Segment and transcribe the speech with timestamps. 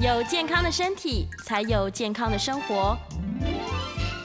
[0.00, 2.96] 有健康的身体，才有健康的生活。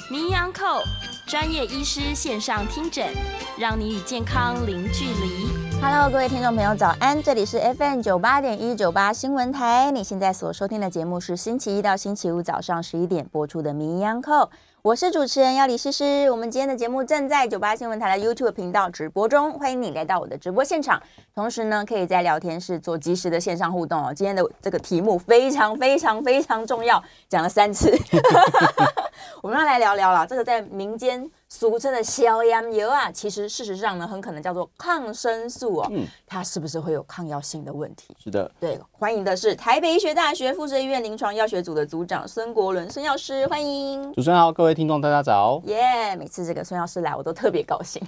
[0.07, 0.83] 名医昂扣
[1.25, 3.11] 专业医师线上听诊，
[3.57, 5.47] 让你与健康零距离。
[5.81, 7.23] Hello，各位听众朋友，早安！
[7.23, 9.89] 这里是 FM 九八点一九八新闻台。
[9.89, 14.51] 你现在所收听的节目是星期一到星期五早上十一点播出的名医昂扣。
[14.83, 21.01] 我是主持人要李诗诗，我们今天的节目正在九八新闻台的 YouTube 频道直播中，欢迎你来到我的直播现场。
[21.33, 24.13] 同时呢，可以在聊天室做即时的线上互动哦。
[24.13, 27.97] 今天的这个题目非常非常非常重要，讲了三次，
[29.41, 30.25] 我们要来聊聊啦。
[30.25, 35.87] 这个在民间俗称的消炎药啊，其实事实上呢，很可能叫做抗生素哦。
[35.91, 38.17] 嗯，它是不是会有抗药性的问题？
[38.17, 38.79] 是的，对。
[38.91, 44.11] 欢迎的是台北医学大学附设医院临床药学组的组长孙国伦孙药师，欢迎。
[44.13, 45.61] 主持人好，各位听众大家早。
[45.65, 48.01] 耶，yeah, 每次这个孙药师来，我都特别高兴，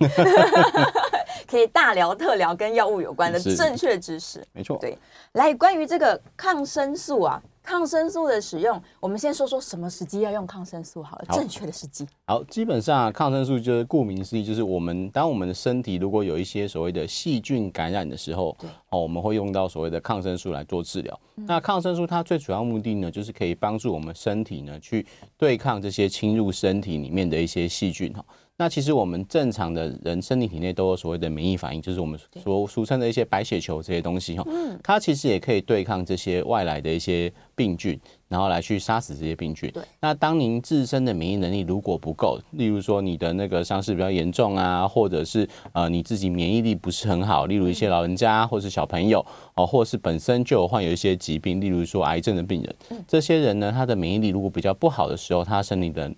[1.48, 4.44] 可以大聊特聊跟药物有关的正确知识。
[4.54, 4.98] 没错，对。
[5.34, 7.40] 来，关于这个抗生素啊。
[7.66, 12.08] 抗生素的使用，我们先说说什么时机要用抗生素好了，好正确的时机。
[12.28, 21.20] 好，基本上抗生素就是顾名思义，就是我们当我们的身体如果有一些所谓的细菌感染的时候，对哦，我们会用到所谓的抗生素来做治疗。
[21.38, 25.06] 嗯、那抗生素它最主要目的呢，就是可以帮助我们身体呢去
[25.36, 28.24] 对抗这些侵入身体里面的一些细菌哈。
[28.58, 34.48] 那其实我们正常的人身体体内都有所谓的免疫反应，就是我们所俗称的一些白血球这些东西哈，
[34.82, 38.00] 它其实也可以对抗这些外来的一些病菌，
[38.30, 39.70] 然后来去杀死这些病菌。
[39.72, 39.84] 对。
[40.00, 56.10] 那当您自身的免疫能力如果不够，例如说你的那个伤势比较严重啊，或者是呃你自己免疫力不是很好，例如一些老人家或是小朋友哦，或是本身就有患有一些疾病，例如说癌症的病人，这些人呢，他的免疫力如果比较不好的时候，他身体的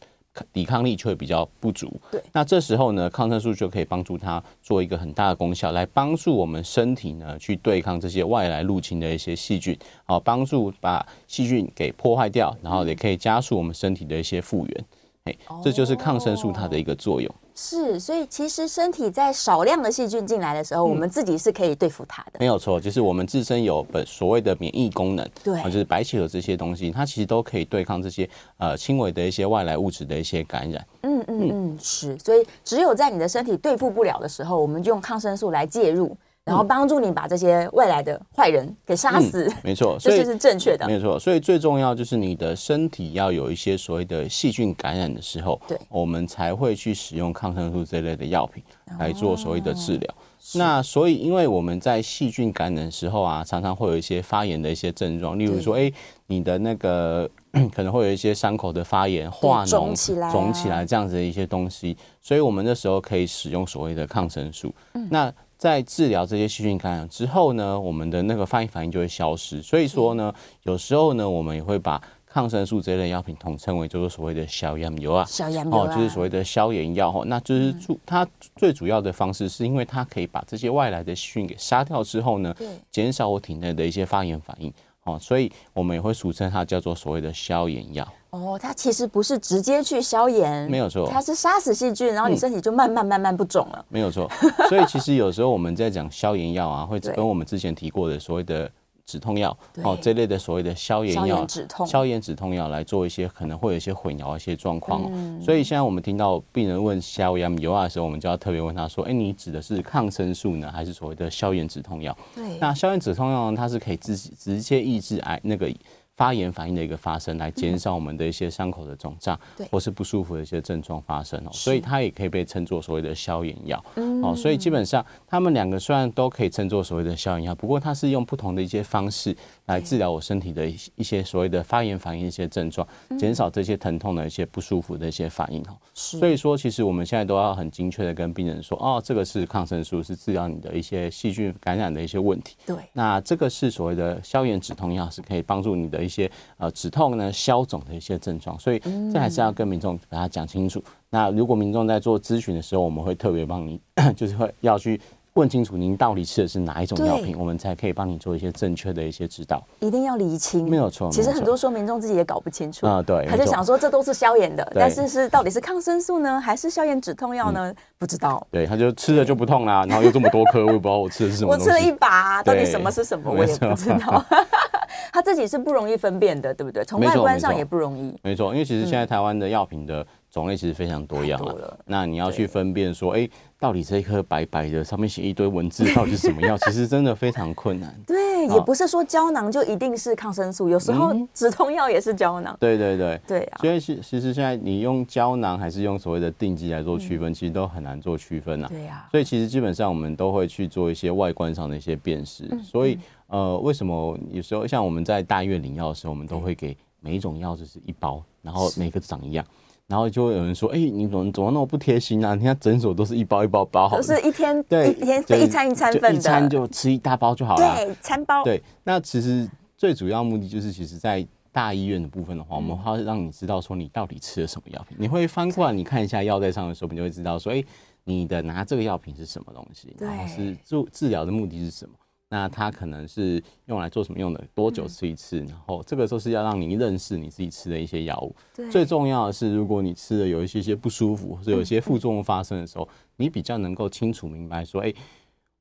[0.53, 14.85] 抵抗力就会比较不足，对，那这时候呢，抗生素就可以帮助它做一个很大的功效，来帮助我们身体呢去对抗这些外来入侵的一些细菌，好，帮助把细菌给破坏掉，然后也可以加速我们身体的一些复原，
[15.27, 17.33] 哎，这就是抗生素它的一个作用。
[17.53, 22.33] 是，所以其实身体在少量的细菌进来的时候，嗯、我们自己是可以对付它的。
[22.39, 30.85] 没有错，就是我们自身有本所谓的免疫功能，对，就是白血球这些东西，它其实都可以对抗这些呃轻微的一些外来物质的一些感染。
[31.01, 36.15] 嗯嗯嗯，是，所以只有在你的身体对付不了的时候，我们就用抗生素来介入。
[36.47, 41.19] 然后帮助你把这些外来的坏人给杀死，嗯、没错， 这是正确的，没错。
[41.19, 48.63] 所以最重要就是你的身体要有一些所谓的细菌感染的时候，对，我们才会去使用抗生素这类的药品
[48.97, 50.09] 来做所谓的治疗。
[50.09, 50.15] 哦、
[50.55, 55.93] 那所以，因为我们在细菌感染的时候啊，常常会有一些发炎的一些症状，例如说，哎对，
[56.27, 57.29] 你的那个
[57.73, 64.73] 可能会有一些伤口的发炎、化脓、肿起来、肿起来这样子的一些东西，所以我们那时候可以使用所谓的抗生素。
[64.93, 69.61] 嗯、那在治疗这些细菌感染之后呢，我们的那个发炎反应就会消失。
[69.61, 77.23] 所以说呢，有时候呢，我们也会把抗生素这类药品统称为就是所谓的消炎药啊，消炎药哦，就是所谓的消炎药哈。
[77.25, 82.53] 那就是主它最主要的方式，是因为它可以把这些外来的细菌给杀掉之后呢，
[82.91, 84.71] 减少我体内的一些发炎反应。
[85.07, 88.07] 哦，所以我们也会俗称它叫做所谓的消炎药。
[88.29, 93.85] 哦，它其实不是直接去消炎，没有错，它是杀死细菌，然后你身体就慢慢慢慢不肿了。
[93.89, 94.29] 没有错，
[94.69, 98.69] 所以其实有时候我们在讲消炎药啊，会 跟我们之前提过的所谓的。
[99.07, 105.09] 止痛药哦，这类的所谓的消炎药、止痛、消炎止痛药来做一些可能会有一些混淆一些状况哦。
[105.13, 115.71] 嗯、所以现在我们听到病人问消炎药的时候，我们就要特别问他说：“哎，你指的是抗生素呢，还是所谓的消炎止痛药？”对，那消炎止痛药呢，它是可以自己直接抑制癌那个。
[116.17, 123.81] 发炎反应的一个发生，来减少我们的一些伤口的肿胀，对，或是不舒服的一些症状发生哦，所以它也可以被称作所谓的消炎药，
[124.23, 129.35] 哦，所以基本上他们两个虽然都可以称作所谓的消炎药，不过它是用不同的一些方式
[129.67, 132.87] 来治疗我身体的一些所谓的发炎反应一些症状，
[133.19, 135.77] 减少这些疼痛的一些不舒服的一些反应哦。
[135.93, 146.06] 所以说，其实我们现在都要很精确的跟病人说，哦，这个是抗生素，是治疗你的一些细菌感染的一些问题，对，那这个是所谓的消炎止痛药，是可以帮助你的。
[146.07, 148.79] 一些呃止痛呢、消肿的一些症状，所以
[149.13, 150.83] 这还是要跟民众把它讲清楚。
[151.09, 153.79] 那如果民众在做咨询的时候，我们会特别帮你，
[154.15, 154.99] 就是会要去。
[155.37, 159.63] 问清楚您到底吃的是哪一种药品，我们才可以帮你做一些正确的一些指导。
[159.79, 161.11] 一定要理清，没有错。
[161.11, 167.71] 其实很多时候民众自己也搞不清楚啊，对，他就想说这都是消炎的，但是是到底是抗生素呢，还是消炎止痛药呢？
[167.99, 168.45] 不知道。
[168.49, 171.51] 对，他就吃了就不痛啦，然后又这么多颗，我也不知道我吃的是什么。
[171.51, 174.25] 我吃了一把，到底什么是什么，我也不知道。
[175.13, 176.83] 他自己是不容易分辨的，对不对？
[176.83, 178.15] 从外观上也不容易。
[178.23, 180.05] 没错，因为其实现在台湾的药品的
[180.37, 181.79] 种类其实非常多样了。
[181.85, 183.29] 那你要去分辨说，哎。
[183.59, 186.55] 到底这一颗白白的，上面写一堆文字，到底是什么药？
[186.59, 187.91] 其实真的非常困难。
[188.05, 192.55] 对，也不是说胶囊就一定是抗生素，有时候止痛药也是胶囊。
[192.59, 193.57] 对对对，对啊。
[193.59, 198.67] 所以其其实现在你用胶囊还是用所谓的定剂来做区分，其实都很难做区分呐。
[198.69, 199.07] 对呀。
[199.09, 202.47] 所以其实基本上我们都会去做一些外观上的一些辨识。
[202.61, 209.43] 所以呃，为什么有时候像我们在大医院领药的时候，我们都会给每一种药就是一包，然后每个长一样。
[209.87, 212.35] 然后就会有人说：“哎、欸，你怎么怎么那么不贴心啊？
[212.35, 217.75] 你看诊所都是一包一包包好，都是一天对一天一餐一餐份的，一餐就吃一大包就好了。
[217.75, 218.43] 对，餐包。
[218.43, 224.97] 对，那其实最主要目的就是，其实，在大医院的部分的话，我们会让你知道说你到底吃了什么药品。
[224.99, 227.65] 你会翻过来，你看一下药袋上的时候，你就会知道说，哎、欸，
[228.03, 231.93] 你的拿这个药品是什么东西，然后是治治疗的目的是什么。”
[232.29, 234.43] 那它可能是用来做什么用的？
[234.53, 235.39] 多久吃一次？
[235.39, 238.35] 然后这个都是要让你认识你自己吃的一些药物。
[238.69, 244.93] 最重要的是，如果你吃的有一些些不舒服，或者有一些副作用发生的时候，你比较能够清楚明白说，哎，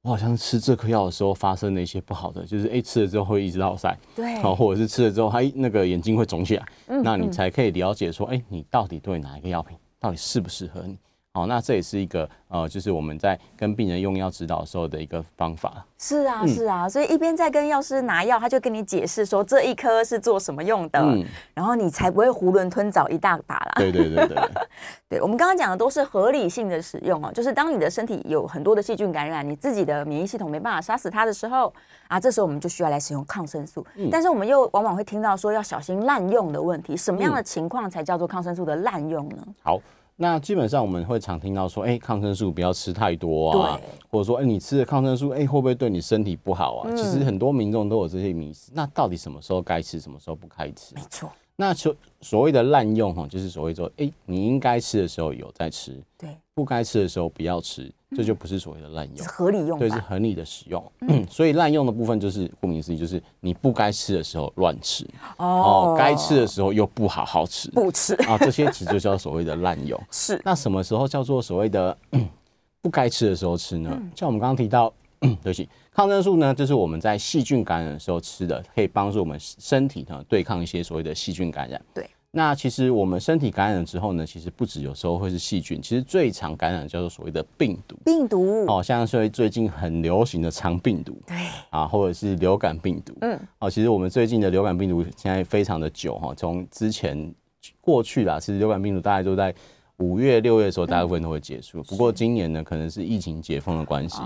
[0.03, 10.99] 我好像吃这颗药的时候发生了一些不好的，就是哎吃了之后会一直落腮，对，或者是吃了之后它那个眼睛会肿起来，那你才可以了解说，哎，你到底对哪一个药品到底适不适合你？
[11.37, 15.85] 好，那这也是一个呃，就是我们在跟病人用药指导的时候的一个方法。
[15.99, 21.23] 是啊，是啊，所以一边在跟药师拿药，他就跟你解释说这一颗是做什么用的，嗯，
[21.53, 23.73] 然后你才不会囫囵吞枣一大把啦。
[23.77, 24.37] 对对对对，
[25.11, 31.71] 对，我们刚刚讲的都是合理性的使用哦，就是当你的身体有很多的细菌感染，你自己的免疫系统没办法杀死它的时候
[32.09, 33.87] 啊，这时候我们就需要来使用抗生素。
[33.97, 39.37] 嗯，但是我们又往往会听到说要小心滥用的问题，什么样的情况才叫做抗生素的滥用呢？
[39.63, 39.79] 好。
[40.17, 43.79] 那基本上我们会常听到说，哎、欸，抗生素不要吃太多啊，
[44.11, 46.89] 或者说，哎、欸，你吃的抗生素，哎、欸，会不会对你身体不好啊？
[46.91, 48.73] 嗯、其实很多民众都有这些迷思。
[48.75, 50.95] 那到底什么时候该吃，什么时候不该吃？
[50.95, 51.31] 没错。
[51.55, 57.93] 那所所谓的滥用哈，就是所谓说，哎、欸，你应该吃的时候有在吃，对，不该吃的时候不要吃。
[58.17, 60.93] 这就不是所谓的滥用，是合理用，对，是合理的使用。
[61.03, 70.01] 嗯，所以滥用的部分就是顾名思义，就是你不该吃的时候乱吃，哦，该吃的时候又不好好吃，不吃啊，这些其实就叫所谓的滥用。
[70.11, 71.97] 是，那什么时候叫做所谓的
[72.81, 73.91] 不该吃的时候吃呢？
[74.15, 81.81] 像我们刚刚提到， 对不起，抗生素呢，就是我们在细菌感染的时候吃的，可以帮助我们身体呢对抗一些所谓的细菌感染。
[81.93, 82.09] 对。
[82.31, 87.97] 那其实我们身体感染了之后呢，其实不止有时候会是细菌，其实最常感染叫做所谓的病毒。
[88.05, 91.37] 病毒哦，像是最近很流行的肠病毒，对
[91.71, 97.35] 啊，或者是流感病毒，嗯，哦，其实我们最近的流感病毒现在非常的久哈，从之前
[97.81, 99.55] 过去啦，其实流感病毒大概都在。
[99.99, 101.83] 五月、六月的时候，大部分都会结束。
[101.85, 104.19] 不过今年呢，可能是疫情解封的关系，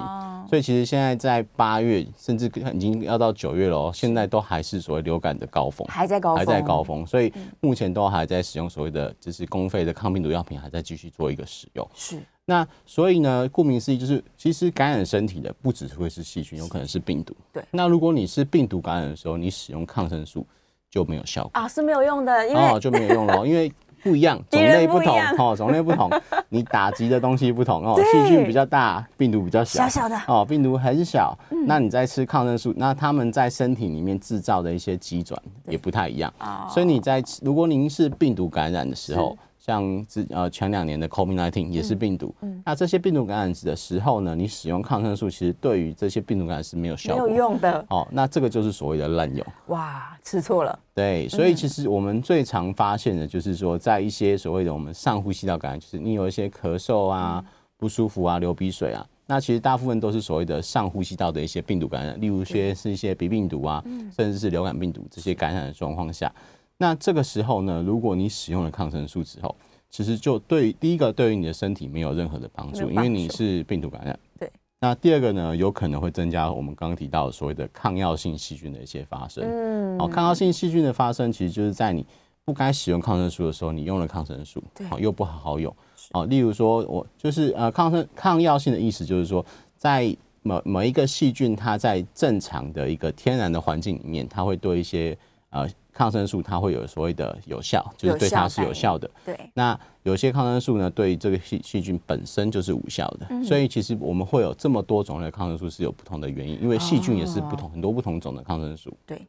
[0.48, 7.06] 所以其实现在在八月，甚至已经要到九月了哦，现在都还是所谓流感的高峰，还在高峰，还在高峰。
[7.06, 11.88] 所以目前都还在使用所谓的就是公费的抗病毒药品，还在继续做一个使用。
[11.94, 12.20] 是。
[12.44, 17.32] 那所以呢，顾名思义，就是其实感染身体的不只是会是细菌，有可能是病毒。
[17.52, 17.62] 对。
[17.70, 20.44] 那如果你是病毒感染的时候，你使用抗生素
[20.90, 23.72] 就没有效果啊，是没有用的，因为哦就没有用了，因为。
[24.02, 26.10] 不一样，种类不同哦，种类不同，
[26.48, 28.00] 你打击的东西不同哦。
[28.12, 31.36] 细菌比较大，病毒比较小，小小的哦，病毒很小。
[31.50, 36.32] 嗯、那你在吃抗生素，那他们在身体里面制造的一些机转也不太一样，
[36.68, 39.36] 所以你在如果您是病毒感染的时候。
[39.60, 47.84] 像之呃前两年的 COVID-19 也是病毒，嗯，那这些病毒感染的时候呢，你使用抗生素，其实对于这些病毒感染是没有效果，没有用的。
[47.90, 49.46] 哦，那这个就是所谓的滥用。
[49.66, 50.76] 哇，吃错了。
[50.94, 57.44] 对，所以其实我们最常发现的就是说，在一些所谓的我们上呼吸道感染，就是你有一些咳嗽啊、
[57.76, 63.84] 不舒服啊、流鼻水啊，那其实大部分都是所谓的上呼吸道的一些病毒感染，例如一些是一些鼻病毒啊，
[64.16, 66.32] 甚至是流感病毒这些感染的状况下。
[66.80, 69.54] 那这个时候呢，如果你使用了抗生素之后，
[69.90, 74.18] 其实就对第一个对于你的身体没有任何的帮助，因为你是病毒感染。
[74.38, 74.50] 对。
[74.80, 79.44] 那第二个呢，有可能会增加我们刚刚提到的所谓的抗药性细菌的一些发生。
[79.44, 79.98] 嗯。
[79.98, 82.02] 好，抗药性细菌的发生，其实就是在你
[82.46, 85.76] 不该使用抗生素的时候，你用了抗生素，好又不好好用。
[86.12, 89.44] 好，例如说我就是呃抗生抗药性的意思就是说，
[89.76, 95.14] 在某某一个细菌它在正常的一个天然的环境里面，它会对一些。
[95.50, 95.68] 呃
[96.00, 99.10] 抗生素它会有所谓的有效，就是对它是有效的。
[99.22, 99.38] 对。
[99.52, 103.26] 那有些抗生素呢，对这个细细菌本身就是无效的。
[103.28, 108.96] 嗯、所以其实我们会有这么多种类的抗生素是有不同的原因，因为细菌也是不同、哦、很多不同种的抗生素。
[109.04, 109.20] 对。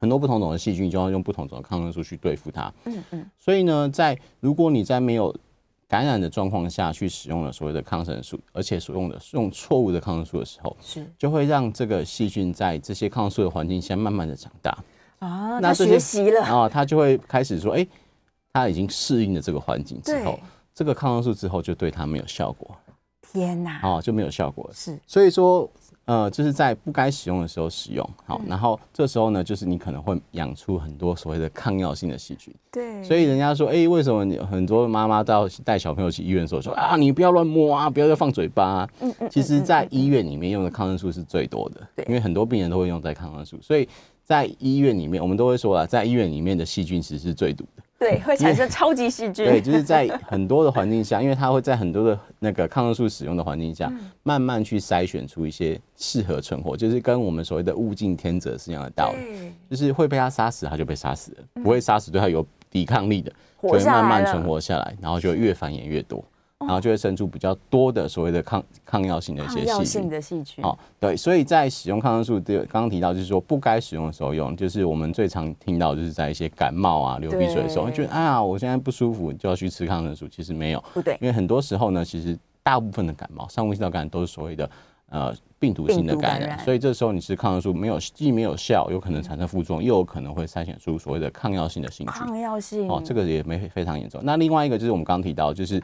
[0.00, 2.72] 很多不同种的细菌就要用不同种的抗生素去对付它。
[2.86, 3.30] 嗯嗯。
[3.38, 5.32] 所以呢，在如果你在没有
[5.86, 14.76] 感染的状况下去使用了所谓的抗生素，而且所用的是用错误的抗生素的时候，是就会让这个细菌在这些抗生素的环境下慢慢的长大
[15.18, 15.58] 啊。
[15.60, 17.88] 那学习了，然后他就会开始说，哎、欸，
[18.52, 20.38] 它已经适应了这个环境之后，
[20.74, 22.76] 这个抗生素之后就对他没有效果。
[23.32, 23.80] 天哪！
[23.82, 24.74] 哦，就没有效果了。
[24.74, 25.70] 是，所以说。
[26.08, 32.50] 呃，就是在不该使用的时候使用，好，然后这时候呢，就是你可能会养出很多所谓的抗药性的细菌。
[32.72, 38.90] 对，所以人家说，哎、欸，为什么你很多妈妈到带小朋友去医院的时候说啊，你不要乱摸啊，不要再放嘴巴、啊。
[39.00, 39.28] 嗯嗯。
[39.28, 43.86] 其实，在医院里面用的抗生素是最多的，对，因为很多病人都会用在抗生素，所以
[44.28, 47.82] 在医院里面，我们都会说啊，在医院里面的细菌其实是最毒的。
[47.98, 49.46] 对，会产生超级细菌。
[49.46, 53.90] 对，就是在很多的环境下，因为它会在很多的那个抗生素使用的环境下，
[54.22, 59.50] 慢慢去筛选出一些适合存活，就是跟我们所谓的物竞天择是一样的道理。
[59.70, 63.32] 就是会被它杀死，它就被杀死了；不会杀死，对它有抵抗力的，
[63.62, 66.22] 就会慢慢存活下来，然后就越繁衍越多。
[66.60, 70.08] 然后就会生出比较多的所谓的抗抗药性的一些细菌。
[70.08, 80.26] 的细菌哦，对，所以在使用抗生素，刚刚提到就是说不该使用的时候用，就是我们最常听到就是在一些感冒啊、流鼻水的时候，觉得啊，我现在不舒服，就要去吃抗生素。
[80.26, 84.68] 其实没有，不对，因为很多时候呢，其实大部分的感冒、上呼吸道感染都是所谓的
[85.10, 92.06] 呃病毒性的感染，所以这时候你吃抗生素没有既没有效，有可能产生副作用，又有可能会筛选出所谓的抗药性的细菌。
[92.06, 94.20] 抗药性哦，这个也没非常严重。
[94.24, 95.80] 那另外一个就是我们刚刚提到，就是。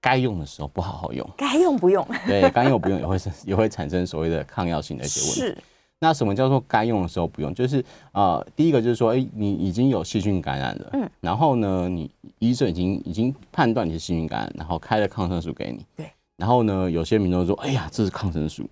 [0.00, 5.40] 该用的时候不好好用，该用不用， 对，该用不用也会也会产生所谓的抗药性的一些问题。
[5.40, 5.58] 是，
[5.98, 7.54] 那什么叫做该用的时候不用？
[7.54, 18.68] 就是呃，第一个就是说，哎、欸，你已经有细菌感染了，嗯，然后呢，你医生已经已经判断你是细菌感染，然后开了抗生素给你，对，然后呢，有些民众说，哎呀，这是抗生素。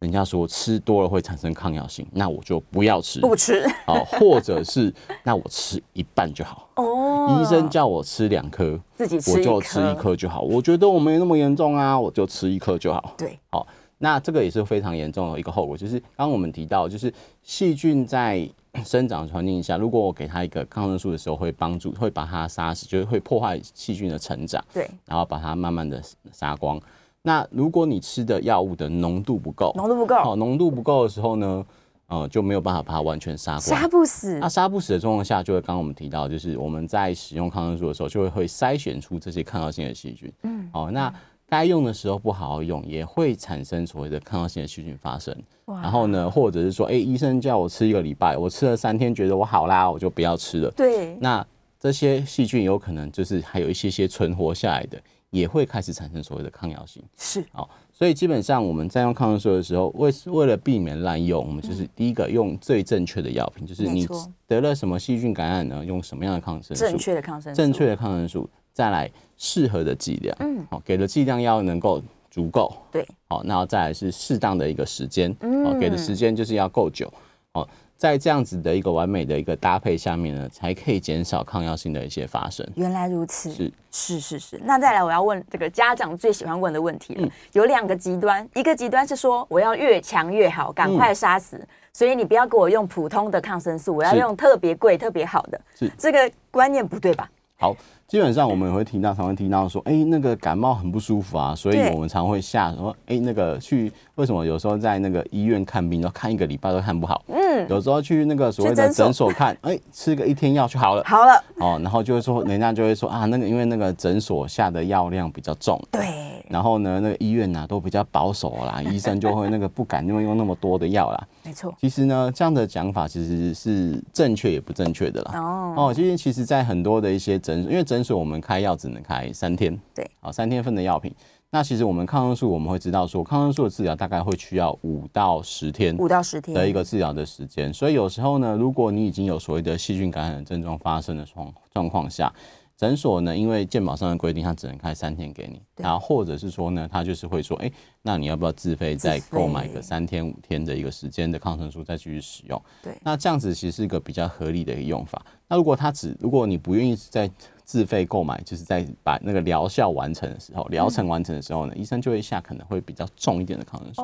[0.00, 3.66] 人家说吃多了会产生抗药性，那我就不要吃，不吃。
[3.86, 6.68] 好，或者是那我吃一半就好。
[6.74, 10.42] 哦，医生叫我吃两颗，自己吃我就吃一颗就好。
[10.42, 13.14] 我觉得我没那么严重啊，我就吃一颗就好。
[13.16, 17.10] 对，好，那这个也是非常严重的一个后果，就是刚刚我们提到，就是
[17.42, 18.46] 细菌在
[18.84, 24.62] 生长环境下，如果我给它一个抗生素的时候，会帮助，会把它杀死，就是会破坏细菌的成长。
[24.74, 26.78] 对，然后把它慢慢的杀光。
[27.26, 31.66] 那如果你吃的药物的浓度不够，浓度不够，好，浓度不够的时候呢，
[32.06, 34.38] 呃，就没有办法把它完全杀光，杀不死。
[34.38, 40.32] 那杀不死的状况下，就会刚刚我们提到，就是我们在使用抗生素的时候，就会会筛选出这些抗药性的细菌。
[40.44, 41.12] 嗯，好，那
[41.48, 45.36] 该用的时候不好好用，也会产生所谓的抗药性的细菌发生。
[45.64, 50.70] 哇，然后呢，或者是说，哎、欸，医生叫我吃一个礼拜，我吃了三天，觉得我好啦，我就不要吃了。
[50.76, 51.44] 对，那
[51.80, 54.96] 这些细菌有可能就是还有一些些存活下来的。
[55.36, 57.44] 也会开始产生所谓的抗药性，是。
[57.52, 64.08] 哦，所以基本上我们在用抗生素的时候，为为了避免滥用，我们就是第一个用最正确的药品，就是你
[64.46, 65.84] 得了什么细菌感染呢？
[65.84, 66.82] 用什么样的抗生素？
[66.82, 77.12] 正确的抗生素，正确的抗生素，再来适合的剂量，嗯，好，给的剂量要能够足够，对，好，那再来是适当的一个时间，嗯，给的时间就是要够久，
[77.52, 77.68] 哦。
[77.96, 82.66] 在这样子的一个完美的一个搭配下面呢，才可以减少抗药性的一些发生。
[82.74, 84.60] 原来如此，是是是是。
[84.64, 87.26] 那再来，我要问这个家长最喜欢问的问题了。
[87.26, 95.60] 嗯、有两个极端，一个极端是说我要越强越好，赶快杀死，嗯、所以你不要给我用普通的抗生素，我要用特别贵、特别好的。
[95.74, 97.30] 是这个观念不对吧？
[97.56, 97.74] 好。
[98.06, 116.06] 基本上我们也会听到，常会听到说，哎、欸，那个感冒很不舒服啊，所以我们常会下说，哎、欸，那个去为什么有时候在那个医院看病，都看一个礼拜都看不好，嗯，有时候去那个所谓的诊所看，哎、欸，吃个一天药就好了，好了，哦，然后就会说，人家就会说啊，那个因为那个诊所下的药量比较重，对，
[116.48, 128.76] 然后呢，那个医院呐都比较保守啦， 医生就会那个不敢用用那么多的药啦，没错，其实呢，这样的讲法其实是正确也不正确的啦，哦，哦，其实其实在很多的一些诊所，因为诊所我们开药。
[128.76, 131.10] 只能开三天，对，好，三天份的药品。
[131.48, 137.72] 那其实我们抗生素，我们会知道说，抗生素的治疗大概会需要五到十天，五到十天的一个治疗的时间。
[137.72, 142.30] 所以有时候呢，如果你已经有所谓的细菌感染的症状发生的状状况下，
[142.76, 152.62] 诊所呢，因为健保上的规定，它只能开三天给你，然后或者是说呢，他就是会说，哎、欸，那你要不要自费再购买个三天五天的一个时间的抗生素再继续使用？
[152.82, 155.24] 对，那这样子其实是一个比较合理的一个用法。
[155.48, 157.30] 那如果他只，如果你不愿意再
[157.64, 164.02] 自费购买，就是在把那个疗效完成的时候，疗程完成的时候呢，医生就会下可能会比较重一点的抗生素，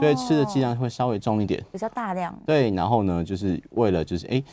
[0.00, 2.38] 所以吃的剂量会稍微重一点，比较大量。
[2.44, 4.32] 对，然后呢，就是为了就是哎。
[4.32, 4.44] 欸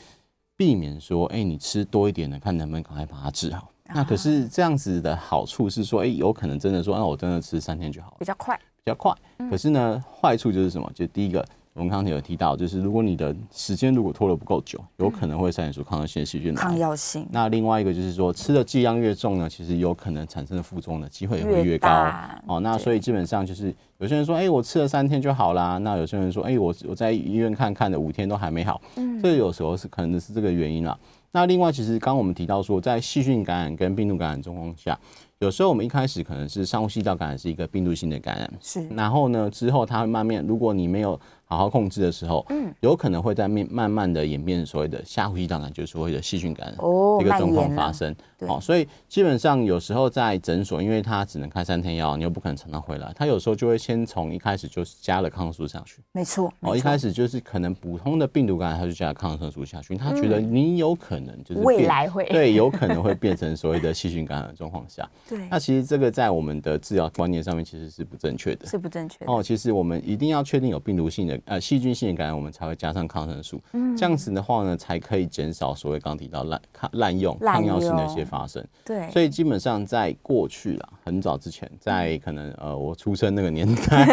[0.59, 3.71] 避免说，哎，你吃多一点的，看能不能赶快把它治好。
[3.95, 9.15] 那可是这样子的好处是说，哎，有可能真的说，那我真的吃三天就好了，比较快，比较快。
[9.49, 10.91] 可是呢，坏处就是什么？
[10.93, 11.45] 就第一个。
[11.79, 16.53] 我们刚才有提到，就是如果你的时间如果拖得不够久，有可能会产生出抗药性细菌。
[16.53, 17.25] 抗药性。
[17.31, 21.89] 那另外一个就是说，吃的剂量越重呢，其实有可能产生的副作用的机会也会越高。
[22.47, 25.77] 哦，那所以基本上就是有些人说，哎，我吃了三天就好啦。
[25.77, 28.81] 那有些人说，哎，我我在医院看看的五天都还没好。
[28.97, 30.99] 嗯，这有时候是可能是这个原因啦。
[31.31, 34.99] 那另外，其实刚刚我们提到说，在细菌感染跟病毒感染状况下。
[35.37, 38.85] 有时候我们一开始可能是上呼吸道感染是一个病毒性的感染，是。
[38.89, 41.17] 然后呢，之后它会慢慢，如果你没有
[41.49, 48.15] 好好控制的时候，嗯，有可能会在面慢慢的演变所谓的下呼吸道感染，就是所谓的细菌感染哦，一个状况发生。
[48.47, 56.01] 好，所以基本上有时候在诊所，因为他只能开三天药，你又不可能常常回来，他有时候就会先从一开始就加了抗生素上去。
[56.11, 56.53] 没错。
[56.59, 65.09] 哦，一开始就是可能普通的病毒感染，他就加了抗生素下去，他觉得你有可能就是未来会 对，有可能会变成所谓的细菌感染的状况下。
[65.27, 69.41] 对，那其实这个在我们的治疗观念上面其实是不正确的，是不正确的哦。
[69.41, 73.61] 其实我们一定要确定有病毒性的呃细菌性的感染，我们才会加上抗生素。
[73.73, 78.65] 嗯，这样子的话呢，才可以减少所谓刚提到滥抗滥用抗药性的一些发生。
[78.85, 84.05] 对，所以基本上在过去啦，很早之前，在可能呃我出生那个年代，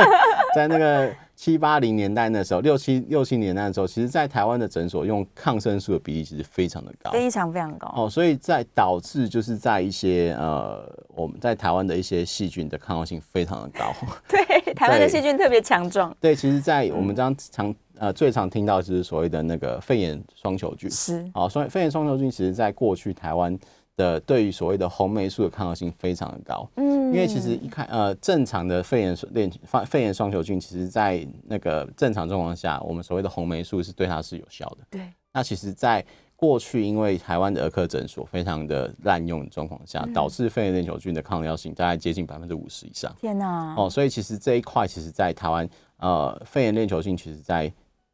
[0.54, 1.14] 在那个。
[1.36, 8.08] 七八零年代那时候，六七六七年代的时候，其实，在台湾的诊所用抗生素的比例其实非常的高，非常非常高哦。
[8.08, 13.92] 所以在导致就是在一些呃，我们在台湾的一些细菌的抗药性非常的高。
[14.28, 16.16] 对，台湾的细菌特别强壮。
[16.20, 23.58] 对，其实，在我们这样常呃最常听到就是所谓的那个肺炎双球菌是哦，所以肺炎双球菌其实在过去台湾。
[23.96, 29.50] 的对于所谓的红霉素的抗药性非常的高，嗯，因为其实一看呃正常的肺炎链
[29.86, 34.78] 肺炎双球菌，其实在那个正常状况下，我们所谓的红霉素是对它是有效的。
[34.90, 43.14] 对，那其实在过去，因为台湾的儿科诊所非常的滥用的状况下，导致肺炎链球菌的抗药性大概接近百分之五十以上。
[43.20, 43.76] 天哪！
[43.78, 47.72] 哦，所以其实这一块，其实在台湾呃肺炎链球菌，其实在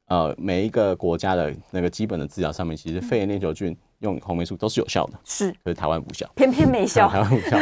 [0.09, 3.75] 呃每一个国家的那个基本的治疗上面，其实肺炎链球菌。
[4.01, 7.59] 用红霉素都是有效的，是，可是台湾无效，偏偏没效， 台湾无效。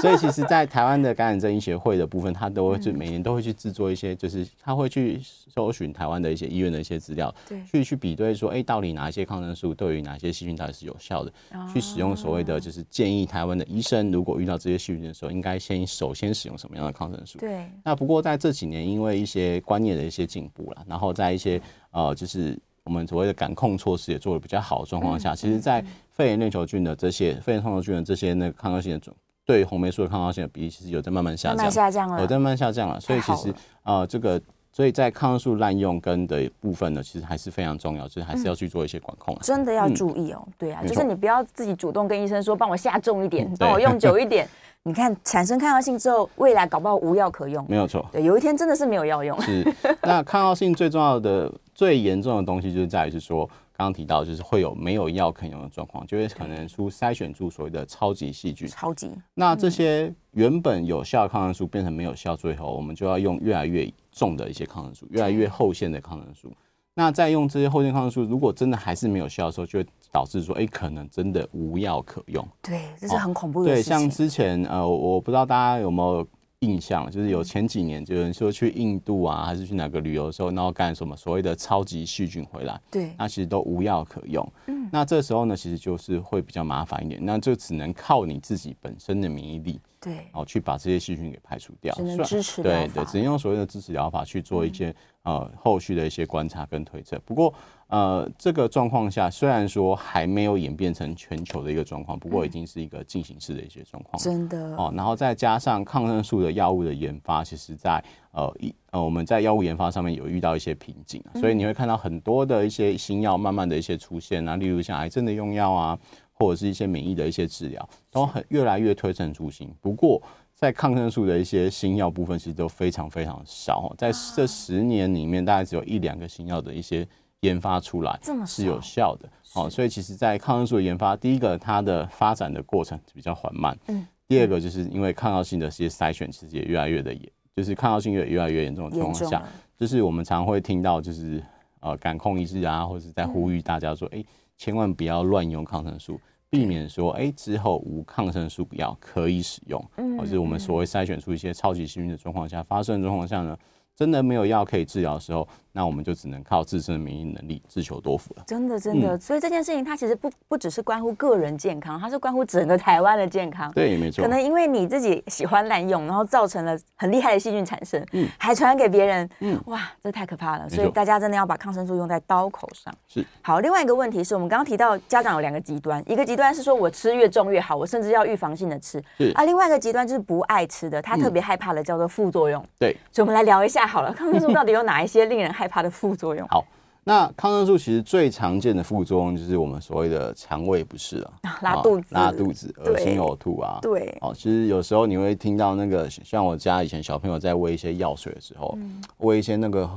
[0.00, 11.32] 所以其实，在台湾的感染症医学会的部分，他都会去每年都会去制作一些，就是他会去搜寻台湾的一些医院的一些资料，对，去去比对说，哎，到底哪一些抗生素对于哪些细菌到底是有效的，
[11.72, 17.38] 去使用所谓的就是建议台湾的医生，如果遇到这些细菌的时候，应该先首先使用什么样的抗生素？
[17.38, 17.70] 对。
[17.84, 21.60] 那不过在这几年，因为一些观念的一些进步了，然后在一些
[21.92, 22.58] 呃，就是。
[22.86, 29.12] 我们所谓的感控措施也做得比较好的状况下，其实，在肺炎链球菌的这些肺炎双球菌的这些那个抗药性的种，
[29.44, 33.00] 对红霉素的抗药性的比例，其实有在慢慢下降，下降了，有在慢慢下降了。
[33.00, 34.40] 所以其实呃，这个
[34.72, 39.36] 所以在抗生素滥用跟的部分呢，其实还是非常重要，就是还是要去做一些管控。
[39.42, 44.48] 真的要注意哦，对啊，就是你不要自己主动跟医生说，帮我下重一点，帮我用久一点。
[44.84, 47.66] 你看产生抗药性之后，未来搞不好无药可用。
[47.68, 49.40] 没有错，对，有一天真的是没有药用。
[49.42, 51.52] 是，那抗药性最重要的。
[51.76, 53.44] 最严重的东西就是在于是说，
[53.76, 58.66] 刚刚提到就是会有没有药可用的状况，就会可能出筛选出所谓的超级细菌。
[58.66, 59.10] 超级。
[59.34, 66.50] 那这些原本有效的抗生素变成没有效，最后我们就要用越来越重的一些抗生素，越来越后线的抗生素。
[66.94, 72.42] 那再用这些后线抗生素，如果真的还是没有效的时候，就会导致说，哎、欸，可能真的无药可用。
[72.62, 73.92] 对，这是很恐怖的事情。
[73.92, 76.26] 对，像之前呃，我不知道大家有没有。
[76.66, 84.52] 印象就是有前几年，就有人说去印度啊，还是去哪个旅游的时候，然后干什么所谓的超级细菌回来，对，那其实都无药可用。
[84.66, 94.90] 嗯，那这时候呢，其实就是会比较麻烦一点，那就只能靠你自己本身的免疫力，对，哦，去把这些细菌给排除掉，只能支持对对，只能用所谓的支持疗法去做一些、
[95.22, 97.18] 嗯、呃后续的一些观察跟推测。
[97.24, 97.54] 不过。
[97.88, 104.20] 呃，这个状况下，虽然说还没有演变成全球的一个状况，不过已经是一个进行式的一些状况。
[104.20, 115.96] 真的哦，然后再加上抗生素的药物的研发，其实在呃一呃我们在药物研发上面有遇到一些瓶颈，所以你会看到很多的一些新药慢慢的一些出现啊，例如像癌症的用药啊，
[116.32, 119.72] 或者是一些免疫的一些治疗，都很越来越推陈出新。
[119.80, 120.20] 不过
[120.56, 127.06] 在抗生素的一些新药部分，其实都非常非常少，在这十年里面，大概只有一两个新药的一些。
[127.40, 139.42] 研发出来是有效的，哦，所以其实，在抗生素的研发，第一个它的发展的过程比较缓慢，嗯，第二个就是因为抗药性的这些筛选其实也越来越的严，就是抗药性越越来越严重的情况下，
[139.76, 141.42] 就是我们常会听到就是
[141.80, 144.24] 呃感控一致啊，或者是在呼吁大家说，哎，
[144.56, 146.18] 千万不要乱用抗生素，
[146.48, 149.78] 避免说，哎，之后无抗生素药可以使用，
[150.18, 153.56] 或者我们所谓筛选出一些超级细菌的状况下发生的状况下呢。
[153.98, 158.42] 真的没有药可以治疗的时候，那我们就只能靠自身的免疫能力自求多福了。
[158.46, 159.14] 真的，真的。
[159.14, 163.70] 嗯、所以这件事情它其实不不只是关乎个人健康，它是关乎整个台湾的健康。
[163.72, 164.22] 对，没错。
[164.22, 170.66] 可能因为你自己喜欢滥用，然后造成了很厉害的细菌产生，嗯，还传染给别人，嗯，哇，这太可怕了。
[170.66, 172.94] 所以大家真的要把抗生素用在刀口上。
[173.06, 173.22] 是。
[173.42, 178.98] 好，另外一个问题是我们刚刚提到家长有两个极端，一个极端是说我吃越重越好，我甚至要预防性的吃。
[179.18, 179.30] 是。
[179.34, 182.64] 啊，另外一个极端就是不爱吃的，他特别害怕的叫做副作用。
[182.78, 182.96] 对。
[183.12, 186.46] 所以我们来聊一下好了，抗生素到底有哪一些令人害怕的副作用？
[186.48, 186.64] 好，
[187.04, 193.78] 那抗生素其实最常见的副作用就是我们所谓的肠胃不适啊， 拉肚子、拉肚子、恶心、呕吐啊。
[193.80, 198.76] 对，哦，其实有时候你会听到那个，像我家以前小朋友在喂一些药水的时候，
[199.18, 199.88] 喂一些那个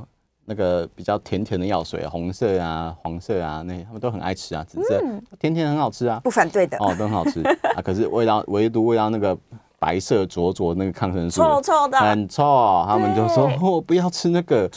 [0.45, 5.03] 那个比较甜甜的药水，红色啊、黄色啊，那他们都很爱吃啊，紫色
[5.39, 7.41] 甜甜很好吃啊，不反对的哦，都很好吃
[7.75, 7.81] 啊。
[7.83, 9.37] 可是味道 唯独味道那个。
[9.79, 12.83] 白色浊浊那个抗生素，臭臭的，很臭。
[12.87, 14.69] 他们就说：“我不要吃那个。”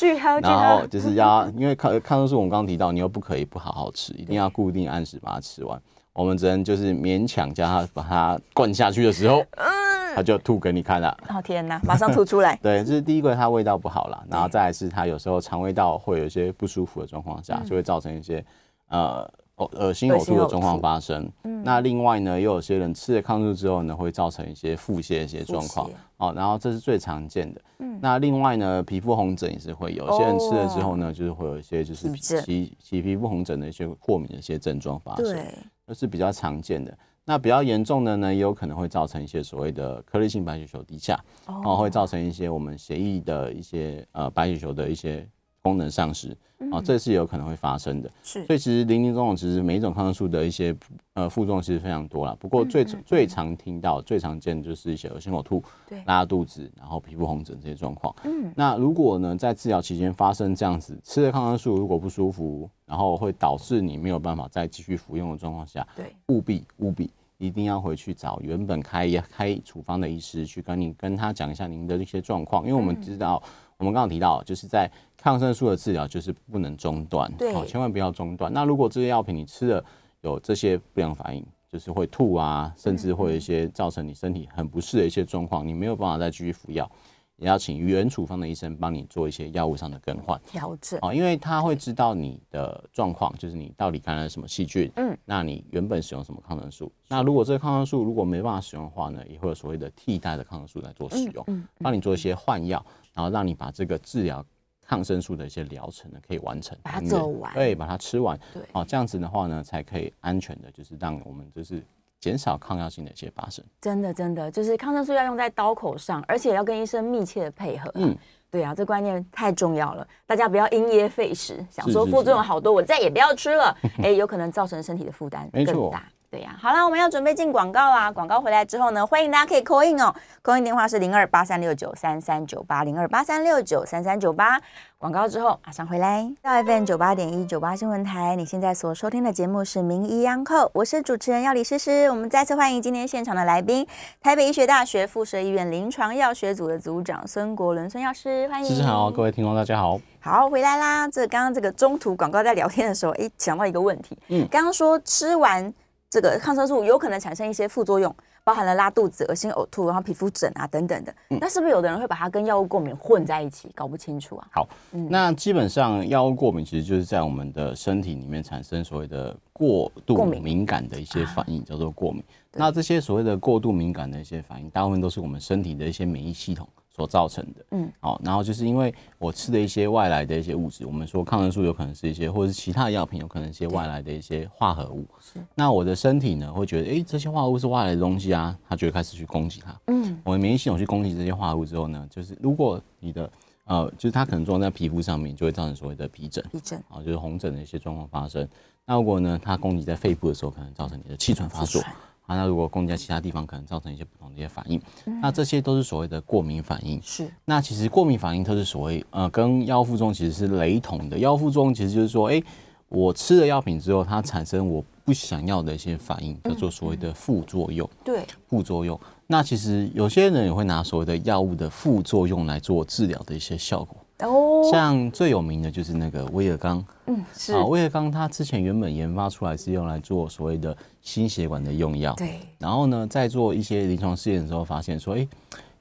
[0.43, 5.81] 然后就是要，因为抗抗生素我们刚刚提到，你又不可以不好好吃，一定要固定按时把它吃完。
[6.13, 11.17] 我们只能就是勉强叫他把它灌下去的时候，嗯他就吐给你看了。
[11.31, 12.55] 哦天哪，马上吐出来。
[12.63, 14.23] 对，这是第一个，它味道不好了。
[14.31, 18.45] 然后再来是它有时候肠胃道会有一些不舒服的状况下，就会造成一些
[18.89, 19.29] 呃。
[19.75, 27.61] 恶心呕吐的状况发生，嗯、那另外呢，又有些人吃了抗生素之后呢，会造成一些腹泻一些状况，哦，然后这是最常见的。
[27.79, 35.45] 嗯、那另外呢，皮肤红疹也是会有，有些人吃了之后呢，哦、就是会有一些就是起起皮肤红疹的一些过敏的一些症状发生，对，
[35.87, 36.97] 这是比较常见的。
[37.25, 45.29] 那比较严重的呢，也有可能会造成一些所谓的颗粒性白血球低下，哦，会造成一些我们血液的一些呃白血球的一些。
[45.63, 46.37] 功能丧失，
[46.73, 48.11] 啊，这是有可能会发生的。
[48.23, 50.75] 是，所以其实林林总总，其实每一种抗生素的一些
[51.15, 52.37] 呃副作用其实非常多啦。
[52.41, 55.63] 不过最最常听到、最常见的就是一些恶心呕吐、
[56.05, 58.13] 拉肚子，然后皮肤红疹这些状况。
[58.25, 73.41] 嗯，那如果呢在治疗期间发生这样子，吃了抗生素如果不舒服，然后会导致你没有办法再继续服用的状况下，对，务必务必一定要回去找原本开开处方的医师去跟你跟他讲一下您的一些状况，因为我们知道。
[73.79, 74.89] 我们刚刚提到，就是在
[75.23, 78.53] 抗生素的治疗就是不能中断，对，千万不要中断。
[78.53, 79.85] 那如果这些药品你吃了
[80.23, 86.91] 有这些不良反应，就是会吐啊，甚至会有一些造成你身体很不适的一些状况，你没有办法再继续服药。
[87.37, 96.93] 也要请原处方的医生帮你做一些药物上的更换调整哦，因为他会知道你的状况，就是你到底感染了什么细菌，嗯，那你原本使用什么抗生素？
[97.09, 104.45] 那如果这个抗生素如果没办法使用的话呢，也会有所谓的替代的抗生素来做使用，嗯，帮你做一些换药，然后让你把这个治疗
[104.93, 111.83] 抗生素的一些疗程呢可以完成，把它走完，对，把它吃完，对，哦，这样子的话呢，才可以安全的，就是让我们就是。
[112.23, 117.91] 减少抗药性的一些发生，真的真的就是抗生素要用在刀口上，而且要跟医生密切的配合。
[117.97, 118.17] 嗯，
[118.49, 126.09] 对啊，这观念太重要了，大家不要因噎废食，想说副作用好多，我再也不要吃了， 哎，有可能造成身体的负担更大。
[126.33, 128.11] 对呀，好了，我们要准备进广告啦。
[128.11, 134.59] 广告回来之后呢，欢迎大家可以 call in 哦，call in 电话是零二八三六九三三九八零二八三六九三三九八。
[134.97, 136.27] 广告之后马上回来。
[136.41, 142.09] 到 FM 九八点一九八新闻台，你现在所收听的节目是名医央叩，我是主持人药理诗诗。
[142.09, 143.87] 我们再次欢迎今天现场的来宾，
[144.23, 148.67] 台北医学大学附设医院临床药学组的组长孙国伦孙药师，欢迎。
[148.67, 150.01] 诗诗好，各位听众大家好。
[150.19, 151.07] 好，回来啦。
[151.07, 155.71] 这刚刚这个中途广告在聊天的时候，哎，想到一个问题，嗯，刚刚说吃完。
[156.13, 161.15] 这个抗生素有可能产生一些副作用，包含了拉肚子、恶心、呕吐，然后皮肤疹啊等等的。
[161.31, 164.47] 嗯、那是不是有的人会把它跟药物过敏混在一起，搞不清楚啊？
[164.53, 172.21] 好，嗯、那基本上药物过敏其实就是在我们的身体里面产生所谓的过度敏感的一些反应，叫做过敏。
[172.21, 176.69] 啊、那这些所谓的过度敏感的一些反应，大部分都是我们身体的一些免疫系统。
[176.95, 185.41] 所造成的，嗯，好，然后就是因为我吃的一些外来的一些物质，我们说抗生素有可能是一些，或者是其他的药品有可能一些外来的一些化合物，是。
[185.55, 193.31] 那我的身体呢会觉得，哎，这些化合物是外来的东西啊，它就会开始去攻击它，嗯，我的免疫系统去攻击这些化合物之后呢，就是如果你的
[193.65, 198.47] 呃，就是它可能装在皮肤上面，就会造成所谓的皮疹，皮疹，啊，就是红疹的一些状况发生。
[198.85, 201.81] 那如果呢，它攻击在肺部的时候，可能造成你的气喘发作。
[202.27, 204.81] 啊，那如果攻击在其他地方，可能造成一些不同的一些反应。
[205.07, 207.01] 嗯、那这些都是所谓的过敏反应。
[207.03, 207.29] 是。
[207.45, 211.19] 那其实过敏反应它是所谓呃，跟药物副作用其实是雷同的。
[211.19, 212.45] 药物副作用其实就是说，哎、欸，
[212.89, 217.89] 我吃了药品之后，它产生我不想要的一些反应，叫做所谓的副作用。
[218.05, 218.27] 对、嗯。
[218.47, 218.99] 副作用。
[219.27, 223.97] 那其实有些人也会拿所谓的药物的副作用来做治疗的一些效果。
[224.23, 232.41] 哦，像最有名的就是那个威尔刚，嗯，是啊，威尔刚它之前原本研发出来是用来做所谓的心血管的用药，对。
[232.59, 235.27] 然后呢，在做一些临床试验的时候，发现说，哎，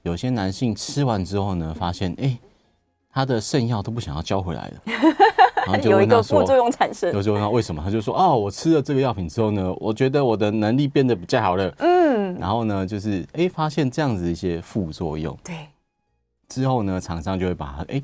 [0.04, 2.38] 有些男性吃完之后呢，发现，哎，
[3.12, 4.82] 他的肾药都不想要交回来了，
[5.66, 7.14] 然后就有一个副作用产生。
[7.14, 15.38] 有时候问他为什么，他就说：“哦，我吃了这个药品之后呢，我觉得我的能力变得比较好了。”嗯，然后呢，就是哎，发现这样子一些副作用。
[15.44, 15.56] 对。
[16.50, 18.02] 之后呢，厂商就会把它哎。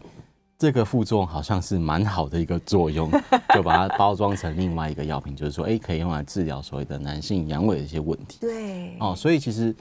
[0.58, 3.12] 这个副作用好像是蛮好的一个作用，
[3.54, 8.40] 就把它包装成另外一个药品，就是说，哎，可以用来治疗所谓的男性阳痿的一些问题。
[8.42, 9.76] 对，哦，所以其实。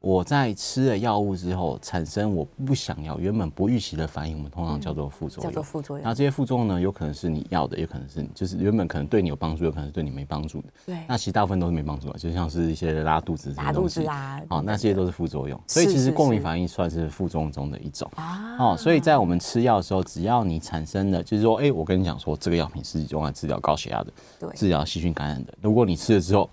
[0.00, 5.50] 我在吃了药物之后，产生我不想要、原本不预期的反应，我们通常叫做副作用。
[5.50, 6.04] 叫做副作用。
[6.04, 10.68] 那这些副作用呢，有可能是你要的，也可能是就是原本可能对你有帮助，有可能是对你没帮助的。
[10.86, 10.96] 对。
[11.08, 15.60] 那其实大部分都是没帮助的，就像是一些拉肚子、拉肚子啊，哦，那些都是副作用。
[15.66, 18.56] 所以其实过敏反应算是副作用中的一种啊。
[18.58, 25.52] 哦，所以在我们吃药的时候，只要你产生了，就是说，哎，我跟你讲说，这个药品是用来治疗高血压的，对，治疗细菌感染的。
[25.60, 26.48] 如果你吃了之后，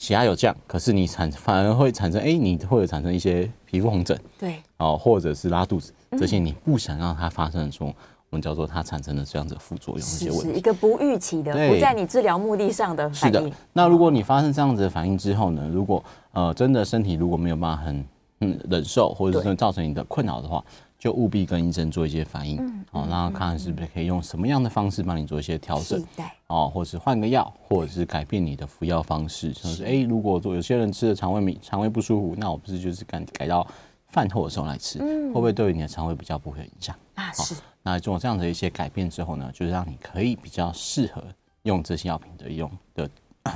[0.00, 7.88] 血压有降，可是你产反而会产生，哎、欸，你会有产生一些皮肤红疹，对，哦，或者是拉肚子，这些你不想让它发生的时候，
[8.30, 13.38] 我们叫做它产生的这样子的副作用，一些问题，是一个不预期的，不在你治疗目的上的反应。
[13.40, 18.04] 是的，那如果你发生这样子的反应之后呢，如果呃真的身体如果没有办法很
[18.40, 20.64] 嗯忍受，或者是造成你的困扰的话。
[21.00, 22.58] 就务必跟医生做一些反应，
[22.92, 26.04] 好、嗯，然后看看是不是可以用什么样的方式帮你做一些调整，
[26.48, 33.66] 哦，或是换个药，或者是改变你的服药方式，像是哎、欸，如果说有些人吃的肠胃肠肠胃不舒服，那我不是就是改改到
[34.08, 36.94] 饭后的时候来吃，嗯、会不会对你的肠胃比较不会有影响？
[37.14, 37.54] 啊，是。
[37.82, 41.24] 那做这样的一些改变之后呢，就是让你可以比较适合
[41.62, 43.08] 用这些药品的用的。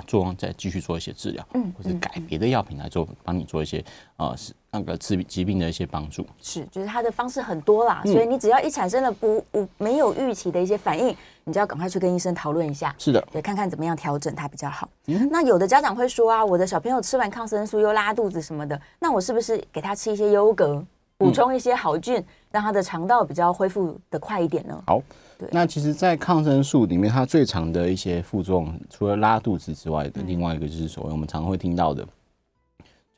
[0.06, 3.84] 作用再继续做一些治疗，嗯，或者改别的药品来做，帮你做一些
[4.16, 6.26] 呃是那个治疾病的一些帮助。
[6.40, 12.94] 是，就是它的方式很多啦，所以你只要一产生了不无没有预期的一些反应，你就要赶快去跟医生讨论一下。
[12.98, 14.88] 是的，对，看看怎么样调整它比较好。
[15.06, 20.82] 嗯，那有的家长会说啊，我的小朋友吃完抗生素又拉肚子什么的，那我是不是给他吃一些优格，
[21.18, 24.82] 补充一些好菌，让他的肠道比较恢复的快一点呢？
[24.86, 25.00] 好。
[25.38, 25.48] 对。
[25.52, 32.06] 那其实，在抗生素里面，它最常的一些副作用，除了拉肚子之外的，嗯、另外一个就是所谓我们常会听到的，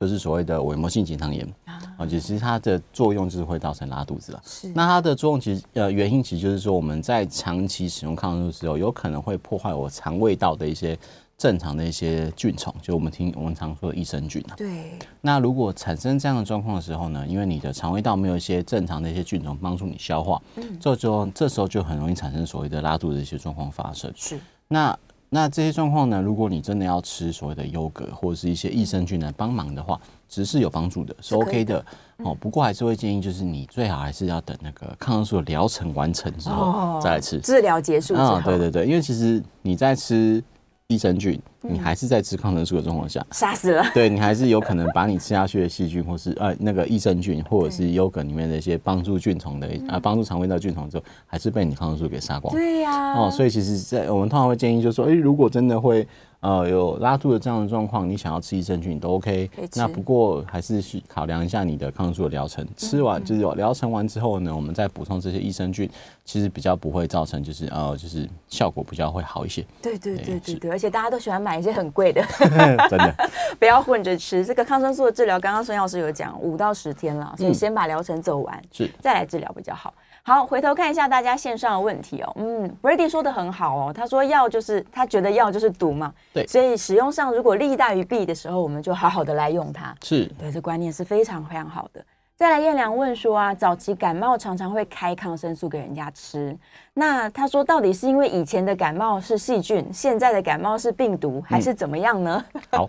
[0.01, 2.07] 就是所谓的伪膜性结肠炎啊。
[2.07, 4.43] 其实它的作用就是会造成拉肚子了。
[4.45, 4.69] 是。
[4.75, 10.99] 那它的作用其实呃原因其实就是说，我们在长期使用抗生素之后，有可能会破坏我肠胃道的一些。
[11.39, 14.57] 正常的一些菌虫，就我们听我们常说的益生菌啊。
[14.57, 14.99] 对。
[15.21, 24.11] 那如果产生这样的状况的时候呢，因为你的肠胃道没有一些正常的一些菌丛帮助你消化，嗯，这就这时候就很容易产生所谓的拉肚子的一些状况发生。
[24.17, 24.41] 是。
[24.67, 24.99] 那
[25.37, 31.85] 那这些状况呢，如果你真的要吃所谓的优格或者是一些益生菌来帮忙的话，只是有帮助的，是 OK 的
[32.25, 32.35] 哦。
[32.41, 37.39] 不过还是会建议，就是你最好还是要等那个抗生素的疗程完成之后再来吃。
[37.41, 38.41] 治疗结束之后。
[38.41, 40.43] 对对对，因为其实你在吃。
[40.89, 52.55] 益生菌，你还是在吃抗生素的状况下杀死了，对，你还是有可能把你吃下去的细菌，或是呃那个益生菌，或者是优格里面的一些帮助菌虫的啊帮助肠胃道菌虫之后，还是被你抗生素给杀光。
[52.55, 56.07] 对呀，哦，所以其实，在我们通常会建议，就是说，哎，如果真的会。
[56.47, 59.51] 呃，有拉肚的这样的状况，你想要吃益生菌都 OK。
[59.75, 62.65] 那不过还是去考量一下你的抗生素的疗程。
[62.77, 65.91] 吃完就是疗程完之后呢，我们再补充这些益生菌，
[66.25, 69.67] 其实比较不会造成就是呃就是效果比较会好一些。
[69.83, 72.25] 对对对对对，而且大家都喜欢买一些很贵的，
[72.89, 73.13] 真的
[73.59, 74.47] 不要混着吃。
[74.47, 79.93] 这个抗生素的治疗，刚刚孙药师有讲五到十天了，所以先把疗程走完，是再来治疗比较好。
[80.27, 82.33] 好，回头看一下大家线上的问题哦。
[82.35, 89.95] 嗯，Brady 说的很好哦，他说药就是他觉得药就是毒嘛，对，所以使用上如果利大于弊的时候，我们就好好的来用它。
[90.03, 92.05] 是对，这观念是非常非常好的。
[92.35, 96.59] 再来，燕良问说啊，早期感冒常常会开抗生素给人家吃，
[96.93, 102.45] 那他说到底是因为以前的感冒是细菌，现在的感冒是病毒，还是怎么样呢？
[102.53, 102.87] 嗯、 好，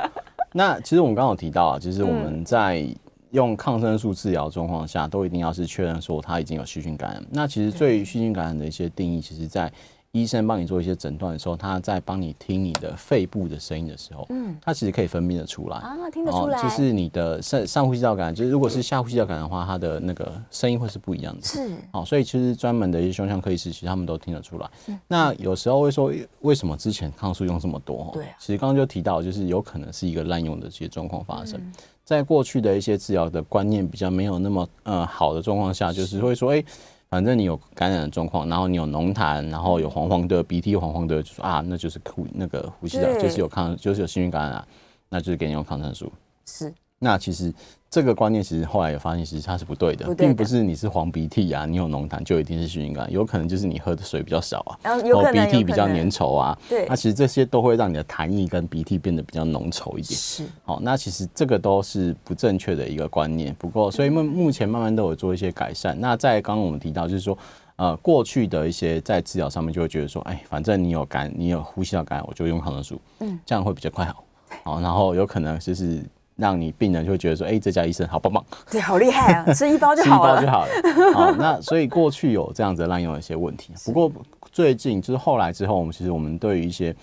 [0.54, 2.95] 那其实我们刚刚有提到啊，就是我们在、嗯。
[3.32, 7.26] 用抗生素治疗状况下，都一定要是确认说他已经有细菌感染。
[7.30, 9.72] 那其实对于细菌感染的一些定义，其实，在
[10.12, 16.62] 医生帮你做一些诊断的时候，他在帮你听你的肺部的声音的时候，嗯，他其实可以分辨得出来啊，听得出来。
[16.63, 21.41] 就是你的上上呼吸道感染，就是如果是下呼吸道感染的话，它的那个声音会是不一样的。
[21.43, 24.70] 是，哦，所以其实专门的一些胸腔科医师，其实他们都听得出来。
[25.08, 28.10] 那有时候会说，为什么之前抗生素用这么多？
[28.13, 31.62] 对，其实刚刚就提到，就是有可能是一个滥用的这些状况发生。
[32.04, 36.63] 在过去的一些治疗的观念比较没有那么呃好的状况下，就是会说，哎，
[37.10, 44.67] 反正你有感染的状况，然后你有浓痰，然后有黄黄的鼻涕，黄黄的，就说啊，那就是呼那个呼吸道就是有抗，就是有细菌感染，
[45.10, 46.12] 那就是给你用抗生素。
[46.46, 46.74] 是。
[47.00, 47.54] 那其实
[47.90, 60.20] 这个观念其实后来有发现，其实它是不对的，不对的，并不是你是黄鼻涕啊，你有浓痰就一定是细菌感染，有可能就是你喝的水比较少啊，然后鼻涕比较粘稠啊，对，那其实这些都会让你的痰液跟鼻涕变得比较浓稠一点。
[60.20, 63.56] 是，好，那其实这个都是不正确的一个观念。
[63.60, 65.96] 不过，所以目目前慢慢都有做一些改善。
[66.00, 67.38] 那在刚刚我们提到，就是说。
[67.78, 74.24] 呃过去的一些在治疗上面就会觉得说，哎，反正你有感，你有呼吸道感染，我就用抗生素，嗯，这样会比较快好。
[74.64, 76.04] 好，然后有可能就是
[76.38, 81.13] 让你病人就会觉得说，哎，这家医生好棒棒， 对，好厉害啊， 吃一包就好了，吃一包就好了。
[81.13, 84.12] 好，那所以过去有这样子滥用的一些问题，不过
[84.52, 86.95] 最近就是后来之后，我们其实我们对于一些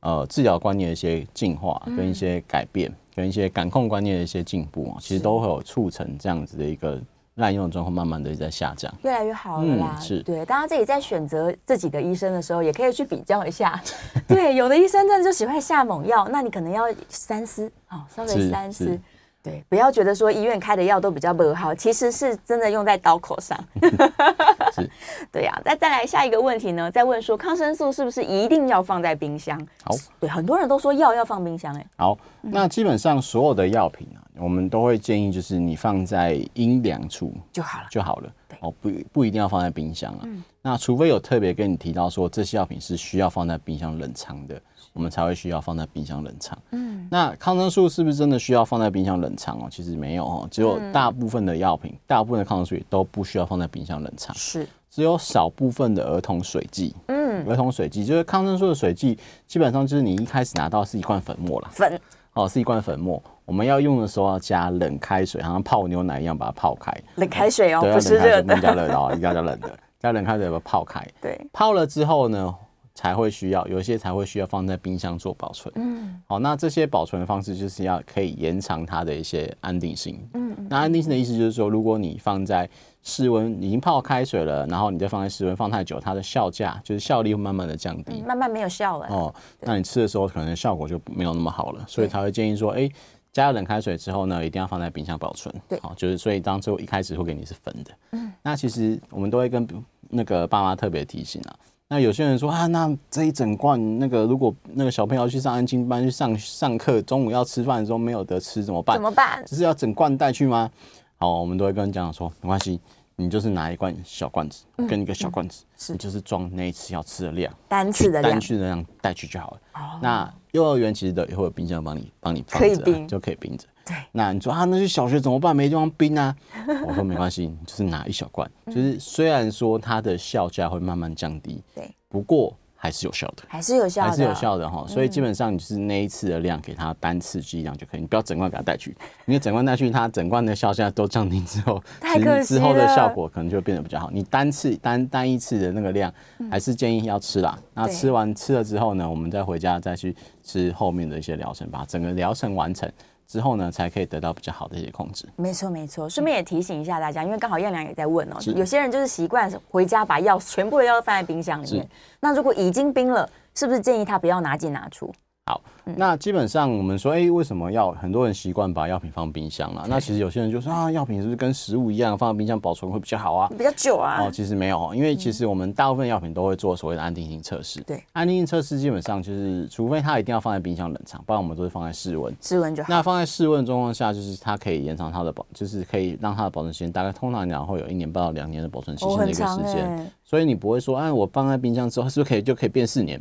[0.00, 7.00] 呃治疗观念的一些进化跟一些改变，嗯、跟一些感控观念的一些进步啊，其实都会有促成这样子的一个。
[7.36, 9.94] 滥用的状况慢慢的在下降，越来越好了啦。
[9.96, 13.80] 嗯、是对，大家自己在选择自己的医生的时候，也可以去比较一下。
[14.28, 18.98] 对，有的医生真的就喜欢下猛药，那你可能要三思，哦，稍微三思。
[19.42, 23.58] 对，不要觉得说医院开的药都比较不好，其实是真的用在刀口上。
[24.72, 24.88] 是
[25.32, 25.62] 对呀、啊。
[25.64, 26.88] 再再来下一个问题呢？
[26.90, 29.58] 再问说抗生素是不是一定要放在冰箱？
[29.84, 38.32] 好，对，很多人都说药要放冰箱、欸，哎，好，那基本上所有的药品啊，我们都会建议就是你放在阴凉处就好了，就好了。
[38.48, 40.20] 对，哦，不不一定要放在冰箱啊。
[40.22, 44.60] 嗯、那除非有特别跟你提到说这些药品是需要放在冰箱冷藏的。
[44.92, 46.56] 我们才会需要放在冰箱冷藏。
[46.70, 49.68] 嗯，那抗生素是不是真的需要放在冰箱冷藏哦？
[49.70, 54.34] 其实没有哦，只有大部分的药品，大部分的抗生素也都不需要放在冰箱冷藏。
[54.36, 56.94] 是，只有少部分的儿童水剂。
[57.06, 61.68] 嗯，儿童水剂就是抗生素的水剂，基本上就是你一开始拿到是一罐粉末了。
[61.70, 62.00] 粉
[62.34, 63.22] 哦，是一罐粉末。
[63.44, 66.92] 我们要用的时候要加冷开水，好像泡牛奶一样把它泡开。
[67.16, 71.06] 冷开水哦，不是热的，不加热的哦，一定要加冷的，加冷开水把它泡开。
[71.20, 72.54] 对，泡了之后呢？
[72.94, 75.72] 才会需要，有一些才会需要放在冰箱做保存。
[75.76, 80.18] 嗯，好，那这些保存的方式就是要可以延长它的一些安定性。
[80.34, 82.68] 嗯，那安定性的意思就是说，如果你放在
[83.02, 89.06] 室温已经泡开水了，然后你再放在室温放太久，它的效价就是效力会慢慢的降低，嗯、慢慢没有效了。
[89.08, 92.92] 哦，那你吃的时候可能效果就没有那么好了，所以才会建议说，哎、欸，
[93.32, 95.54] 加了冷开水之后呢，一定要放在冰箱保存。
[95.66, 97.90] 对，好，就是所以当初一开始会给你是分的。
[98.10, 99.66] 嗯，那其实我们都会跟
[100.10, 101.56] 那个爸妈特别提醒啊。
[101.92, 108.96] 那有些人说啊，那这一整罐那个，如果那个小朋友去上安亲班去上上课，中午要吃饭的时候没有得吃怎么办？
[108.96, 109.44] 怎么办？
[109.44, 110.70] 就是要整罐带去吗？
[111.18, 112.80] 好，我们都会跟家长说，没关系，
[113.14, 119.60] 你就是拿一罐小罐子，跟一个小罐子，你就是装那一次要吃的量，单次的量，单次的量带去就好了。
[119.74, 123.66] 哦、那幼儿园其实都也会有冰箱帮你帮你放着，啊，就可以冰着。
[123.84, 125.54] 对，那你说啊，那去小学怎么办？
[125.54, 126.34] 没地方冰啊？
[126.86, 134.84] 我说没关系，就是拿一小罐，就是虽然说它的效价会慢慢降低，对，不过还是有效的，还是有效的，还是有效的哈。
[134.88, 138.90] 所以基本上你就是那一次的量给它单次剂量就可以，你不要整罐给它带去，
[139.26, 144.10] 因为整罐带去，它整罐的效价都降低之后，太可惜了，之后的效果可能就会变得比较好。
[144.10, 146.12] 你单次单单一次的那个量，
[146.50, 147.58] 还是建议要吃啦。
[147.74, 152.90] 那吃完吃了之后呢，我们再回家再去吃后面的一些疗程，把整个疗程完成。
[153.32, 155.26] 之后呢，才可以得到比较好的一些控制。
[155.36, 156.06] 没错，没错。
[156.06, 161.88] 顺便也提醒一下大家，因为刚好燕良也在问哦、喔，有些人就是习惯回家把药全部的药放在冰箱里面。
[162.20, 165.10] 那如果已经冰了，是不是建议他不要拿进拿出？
[165.46, 169.84] 好，那基本上我们说，哎、欸，为什么要很多人习惯把药品放冰箱啊？
[169.88, 173.48] 那其实有些人就说啊，药品是不是跟食物一样，放在冰箱保存会比较好啊？
[173.56, 174.22] 比较久啊？
[174.22, 177.80] 哦，其实没有，因为其实我们大部分药品都会做所谓的安定性测试。
[177.82, 182.34] 对，安定性测试基本上就是，除非它一定要放在冰箱冷藏，不然我们都是放在室温。
[182.40, 182.88] 室温就好。
[182.88, 189.86] 那放在室温状况下，就是它可以延长它的保，就是可以让它的保存时间大概通常讲会有一年半到两年的保存期限的一个时间。
[189.86, 193.20] 哦所以你不会说，哎，我放在冰箱之后，是不是可以就可以变四年？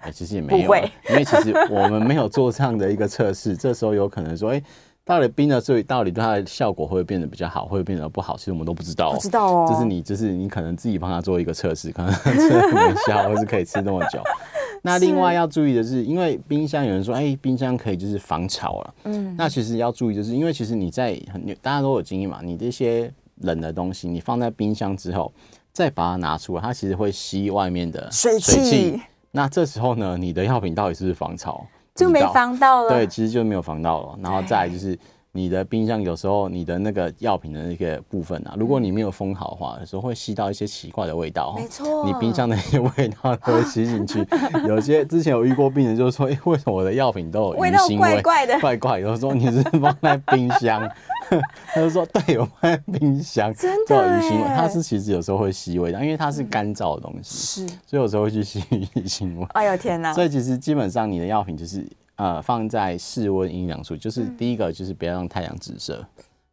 [0.00, 3.54] 哎，其实也没有，会因为其实我们没有做这样的一个测试。
[3.58, 4.62] 这时候有可能说，哎，
[5.04, 8.36] 到底冰了之后，到底对它的效果会变得比较好，会变得不好？
[8.36, 9.12] 其实我们都不知道。
[9.12, 9.66] 不知道哦。
[9.68, 14.22] 就是你，就是你可能自己帮他做一个测试，可能吃了没效，或是可以吃那么久。
[14.82, 18.94] 那另外要注意的是，因为冰箱有人说，哎，冰箱可以就是防潮了。
[19.04, 19.34] 嗯。
[19.36, 25.32] 那其实要注意，就是因为其实你在很大家都有经验嘛，你这些冷的东西，你放在冰箱之后。
[25.70, 29.00] 再把它拿出来，它其实会吸外面的水汽。
[29.30, 31.64] 那这时候呢，你的药品到底是不是防潮？
[31.98, 32.88] 就没防到了。
[32.90, 34.18] 对，其实就没有防到了。
[34.22, 34.98] 然后再来就是
[35.32, 41.54] 你的冰箱，有时候你的那个药品的那个部分啊，如果你没有封好的话，有时候会吸到一些奇怪的味道。
[41.56, 44.26] 没错，你冰箱的一些味道都会吸进去。
[44.66, 47.70] 有些之前有遇过病人就是说，哎，为什么我的药品都有味？
[47.98, 48.98] 怪怪的，怪怪。
[48.98, 50.88] 有时候你是放在冰箱。
[51.74, 54.48] 他就说：“对，有放在冰箱，真的，鱼腥味。
[54.56, 59.46] 它是其实有时候会吸味的，因为它是干燥的东西，是，所以有时候会去吸鱼腥味。
[59.54, 60.12] 哎呦天哪！
[60.12, 66.04] 所以其实基本上你的药品就是呃放在室温阴凉处，就是第一个就是不要让太阳直射，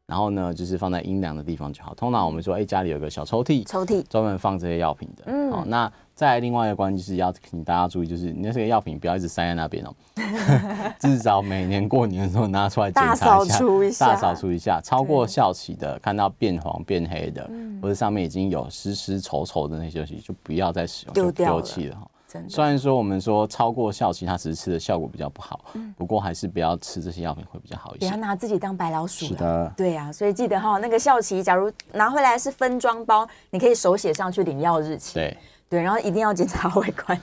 [0.08, 1.94] 然后呢，就是放在阴凉的地方就好。
[1.96, 5.24] 通常我们说，哎、欸，家里有个小抽屉，抽屉专门放这些药品的。
[5.26, 14.80] 嗯，好，那再另外一个关键就是要请大家注意，就是你那这个药品不要一直塞在那边哦、喔， 至少每年过年的时候拿出来检查一下，大扫除一下，大扫除一下。
[14.84, 17.50] 超过效期的，看到变黄变黑的，
[17.82, 22.08] 或者上面已经有湿湿稠稠的那些东西，就不要再使用，丢丢弃了哈。
[22.48, 25.62] 虽然说我们说超过效期，它只是吃的效果比较不好，
[25.98, 28.08] 不过还是不要吃这些药品会比较好一些。
[28.08, 29.26] 不要拿自己当白老鼠。
[29.26, 35.16] 是的，对呀、啊，所以记得哈，那个效期，假如拿回来是分装包，你可以手写上去领药日期。
[35.16, 37.20] 对对，然后一定要检查外观。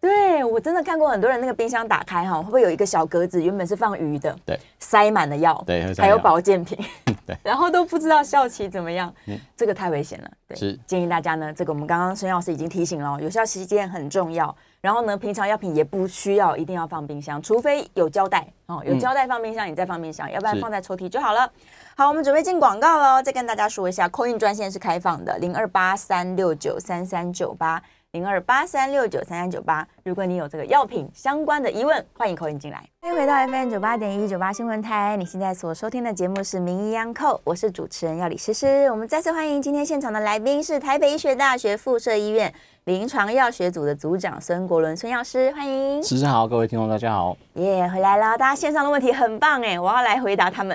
[0.00, 6.78] 对，我真的看过很多人那个冰箱打开哈，会不会有一个小格子，原本是放鱼的，对，塞满了药，对，还有保健品，
[7.26, 10.30] 对，然后都不知道效期怎么样，嗯、这个太危险了。
[10.46, 14.54] 对，是建议大家呢，这个我们刚刚孙药师已经提醒了，有效期间很重要。
[14.80, 21.50] 然后呢，平常药品也不需要一定要放冰箱，除非有胶带哦，有胶带放冰箱，你再放冰箱，嗯、要不然放在抽屉就好了。
[21.96, 27.82] 好，我们准备进广告喽，再跟大家说一下，call in 专线是开放的，零二八三六九三三九八。
[28.16, 32.82] 零二八三六九三三九八，如果你有这个药品相关的疑问，欢迎扣音进来。
[33.02, 38.90] 欢迎回到 FM 九八点一九八新闻台，你现在所收听的节目是《名医央叩》，我是主持人药理诗诗。
[38.90, 42.50] 我们再次欢迎今天现场的来宾是台北医学大学附设医院
[42.84, 46.02] 临床药学组的组长孙国伦孙药师，欢迎。
[46.02, 47.36] 诗诗好，各位听众大家好。
[47.56, 50.74] 耶，yeah, 回来了，大家线上的问题很棒哎，我要来回答他们。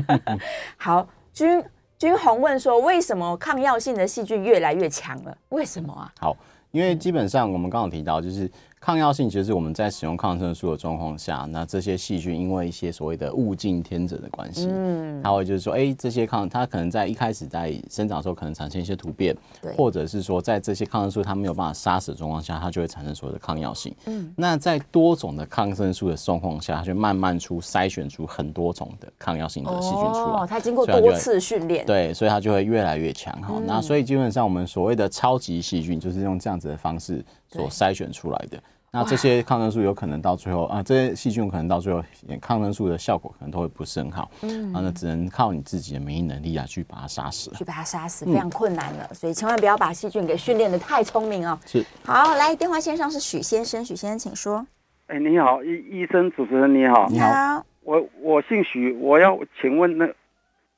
[0.76, 1.64] 好，君
[1.98, 5.34] 君宏问说，为什么抗药性的细菌越来越强了？
[5.48, 6.12] 为什么啊？
[6.20, 6.36] 好。
[6.70, 8.50] 因为基本上我们刚刚提到，就是
[8.86, 23.92] 抗药性，其实是我们在使用抗生素的状况下，那这些细菌因为一些所谓的物竞天择的关系，嗯，它会就是说，哎，这些抗它可能在一开始在生长的时候可能产生一些突变，对，或者是说在这些抗生素它没有办法杀死的状况下，它就会产生所谓的抗药性。
[24.04, 30.42] 嗯，那在多种的抗生素的状况下，它就慢慢出筛选出很多种的抗药性的细菌出来。
[30.42, 33.34] 哦，它经过多次训练，对，所以它就会越来越强。
[33.42, 38.62] 哈，嗯，那所以基本上我们所谓的超级细菌就是用这样子的方式所筛选出来的。
[38.96, 42.02] 那这些抗生素有可能到最后啊，这些细菌可能到最后，
[42.40, 51.58] 抗生素的效果可能都会不是很好，嗯，啊，那只能靠你自己的免疫能力啊，去把它杀死，去把它杀死，非常困难了，所以千万不要把细菌给训练的太聪明哦。
[51.66, 54.66] 是，好，来电话线上是许先生，许先生请说。
[55.08, 60.08] 哎，你好，医医生主持人你好，你好，我我姓许，我要请问那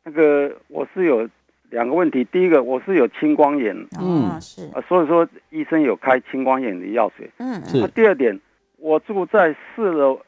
[0.02, 1.28] 那个我是有。
[1.70, 4.62] 两个问题，第一个我是有青光眼，嗯，是。
[4.74, 7.86] 啊，所以说医生有开青光眼的药水，嗯，是。
[7.88, 8.40] 第二点，
[8.78, 10.20] 我住在四楼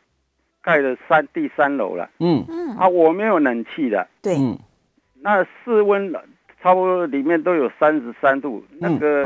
[0.62, 2.44] 盖的三第三楼了，嗯。
[2.48, 4.58] 嗯，啊，我没有冷气的，对，嗯，
[5.22, 6.12] 那室温
[6.62, 9.24] 差不多里面都有三十三度，那个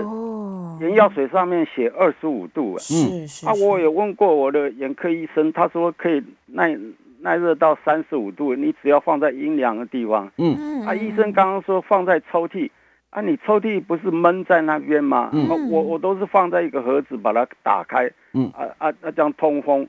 [0.80, 6.78] 眼药水上面写二十五度，是是，啊，我有问过我的眼科医生，他说可以耐。
[7.24, 10.30] 耐热到三十五度，你只要放在阴凉的地方。
[10.36, 12.70] 嗯，啊，医生刚刚说放在抽屉，
[13.08, 15.30] 啊，你抽屉不是闷在那边吗？
[15.32, 18.10] 嗯，我我都是放在一个盒子，把它打开。
[18.34, 19.88] 嗯，啊啊啊，这样通风。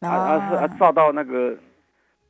[0.00, 1.56] 啊啊是啊，照到那个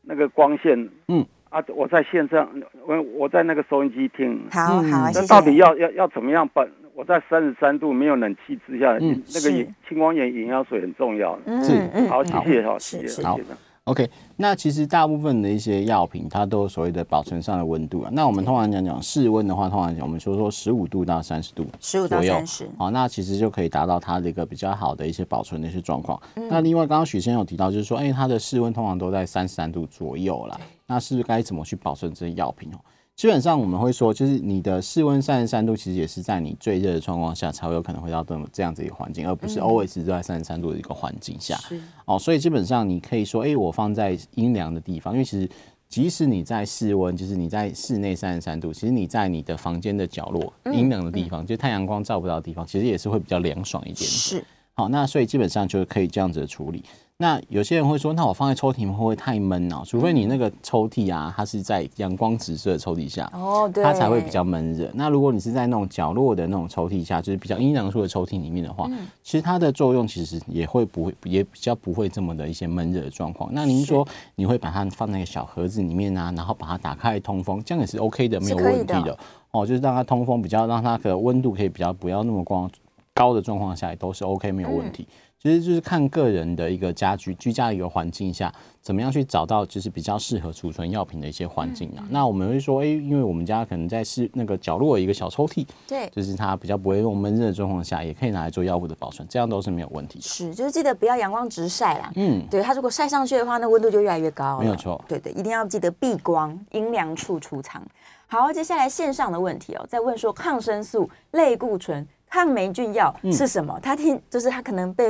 [0.03, 0.79] 那个光线。
[1.09, 2.47] 嗯，啊，我在线上，
[2.87, 4.39] 我我在那个收音机听。
[4.51, 6.69] 好好，那到底要要要怎么样办？
[6.95, 11.39] 我在三十三度没有冷气之下，那个眼青光眼眼药水很重要。
[11.47, 13.41] 嗯，好，谢谢，好，谢谢，好。
[13.87, 18.11] OK，那其实大部分的一些药品，它都有所谓的保存上的温度啊。
[18.13, 26.21] 那我们通常讲讲室温的话，通常讲我们说说十五度到三十度，十五到三十，好，那其实就可以达到它的一个比较好的一些保存的一些状况。
[26.37, 30.61] 嗯、那另外，刚刚许先生有提到，就是说，哎、欸，它的室温通常都在三十三度左右啦。
[30.87, 32.79] 那是不是该怎么去保存这些药品哦？
[33.15, 41.59] 基本上我们会说，就是你的室温三十三度，其实也是在你最热的状况下才会有可能会到这么这样子一个环境，而不是 always 都在三十三度的一个环境下。
[42.07, 45.49] 哦，所以基本上你可以说，哎，我放在阴凉的地方，因为其实
[45.89, 53.99] 即使你在室温，就是你在室内三十三度，其实你在你的房间的角落阴凉的地方，就太阳光照不到的地方，其实也是会比较凉爽一点。
[53.99, 54.43] 是。
[54.75, 56.83] 好，那所以基本上就可以这样子的处理。
[57.19, 59.81] 那有些人会说，那我放在抽屉会不会太闷呢？
[59.87, 64.91] 除非你那个抽屉啊，它是在阳光直射的抽屉下，哦，对，它才会比较闷热。
[64.95, 68.91] 那如果你是在那种角落的那种抽屉下，就是比较阴凉处的抽屉里面的话，
[69.23, 73.49] 其实它的作用其实也会不会也比较不会这么的一些闷热的状况。
[73.53, 74.05] 那您说
[74.35, 79.17] 你会把它放在一个小盒子里面啊，然后把它打开通风，这样也是 OK 的，没有问题的。
[79.53, 82.69] 哦，就是让它通风，比较让它的温度可以比较不要那么光。
[83.15, 85.07] 高的状况下，也都是 OK 没有问题。
[85.43, 92.07] 其实就是看个人的一个家居居家的一个环境下，怎么样去找到就是比较适合储存药品的一些环境啊。
[92.11, 100.25] 那我们会说，哎，因为我们家可能在是那个角落有一个小抽屉，对，就是它比较不会用闷热的状况下，也可以拿来做药物的保存，这样都是没有问题的。
[100.25, 102.13] 是，就是记得不要阳光直晒啦。
[102.15, 104.61] 嗯，对，它如果晒上去的话，那温度就越来越高。
[104.61, 105.05] 没有错。
[105.09, 107.85] 对对，一定要记得避光，阴凉处储藏。
[108.29, 112.07] 好，接下来线上的问题哦，在问说抗生素、类固醇。
[112.33, 113.75] 抗霉菌药是什么？
[113.77, 115.09] 嗯、他听就是他可能被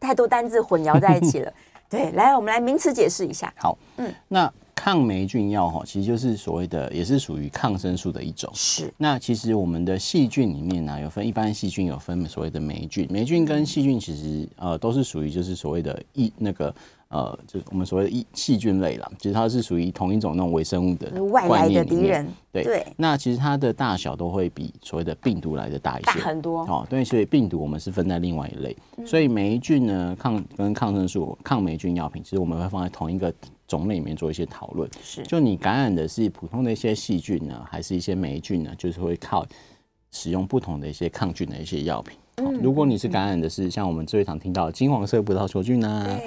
[0.00, 1.52] 太多单字混淆在一起了。
[1.90, 3.52] 对，来，我们来名词解释一下。
[3.58, 8.50] 好，嗯，那抗霉菌药哈，其实就是所谓的，也是属于抗生素的一种。
[8.54, 8.90] 是。
[8.96, 13.06] 那其实我们的细菌里面呢、啊，有分一般细菌，有分所谓的霉菌。
[13.10, 16.74] 霉菌跟细菌其实呃都是属于就是所谓的一那个。
[17.12, 22.26] 呃，就是我们所谓的细细菌类啦，其实它是属于同一种那种微生物的外来的敌人。
[22.50, 26.60] 对对，那其实它的大小都会比所谓的病毒来的大一些，大很多。
[26.62, 28.74] 哦，对，所以病毒我们是分在另外一类。
[28.96, 33.30] 嗯、所以霉菌呢，抗跟抗生素、抗霉菌药品，其实我们会放在同一个
[33.68, 34.88] 种类里面做一些讨论。
[35.02, 38.74] 是，就你感染的是普通的一些细菌呢，还是一些霉菌呢？
[38.78, 39.46] 就是会靠
[40.12, 42.16] 使用不同的一些抗菌的一些药品。
[42.36, 46.18] 嗯、如果你是感染的是像我们最常听到的金黄色葡萄球菌啊。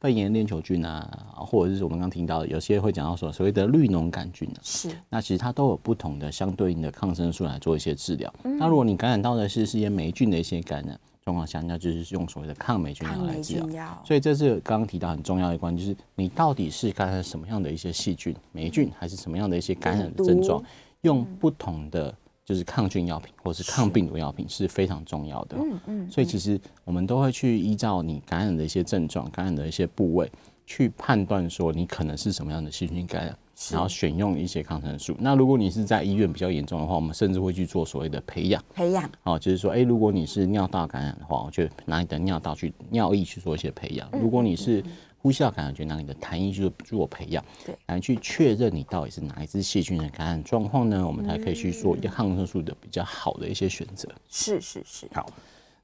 [0.00, 8.32] 肺炎链球菌啊，或者是我们刚听到的，有些会讲到说所谓的绿脓杆菌啊，是，那其实它都有不同的相对应的抗生素来做一些治疗。
[8.44, 14.02] 嗯、那如果你感染到的是是一些霉菌的一些感染状况下，那就是用所谓的抗霉菌药来治疗。
[14.04, 20.62] 所以这是刚刚提到很重要的一关，就是你到底是感染什么样的一些细菌，霉菌还是什么样的一些感染的症状，
[21.00, 22.14] 用不同的。
[22.48, 30.32] 就是抗菌药品或是抗病毒药品是非常重要的，嗯嗯，所以其实我们都会去依照你感染的一些症状、感染的一些部位
[30.64, 33.38] 去判断说你可能是什么样的细菌感染，
[33.70, 35.14] 然后选用一些抗生素。
[35.18, 44.08] 那如果你是在医院比较严重的话，我们甚至会去做所谓的培养，培养，哦，就是说，哎，如果你是尿道感染的话，我就拿你的尿道去尿液去做一些培养。
[44.12, 44.82] 如果你是
[45.20, 51.06] 呼吸道感染，就拿你的痰液去做培养，对，来去确认你到底是哪一支细菌的感染状况呢？
[51.06, 54.08] 我们才可以去做一个抗生素的比较好的一些选择。
[54.28, 55.08] 是是是。
[55.12, 55.28] 好，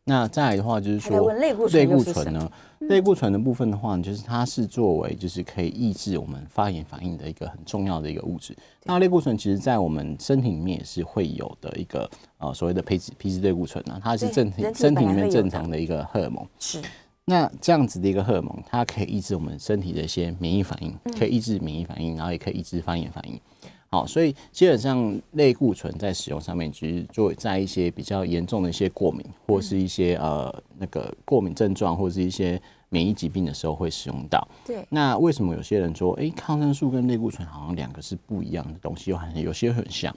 [0.05, 2.51] 那再来的话就是说，类固醇，类固醇呢？
[2.81, 8.55] 类固醇的部分的话，就是它是作为就是可以抑制我们发炎反应的一个很重要的一个物质。
[8.83, 16.47] 那类固醇其实在我们身体里面也是会有的一个呃所谓的皮质皮质类固醇呢，它是正体身体里面正常的一个荷尔蒙。
[16.59, 16.81] 是。
[17.27, 23.41] 那这样子的一个荷尔蒙，它可以抑制我们身体的一些免疫反应，可以抑制免疫反应，然后也可以抑制发炎反应。
[23.89, 32.61] 好，所以基本上类固醇在使用上面，其实就在一些比较严重的一些过敏，或是一些呃那个过敏症状，或是一些
[32.91, 34.47] 免疫疾病的时候会使用到。
[34.67, 34.85] 对。
[34.91, 40.15] 那为什么有些人说，哎，抗生素跟类固醇好像两个是不一样的东西，又好像有些很像？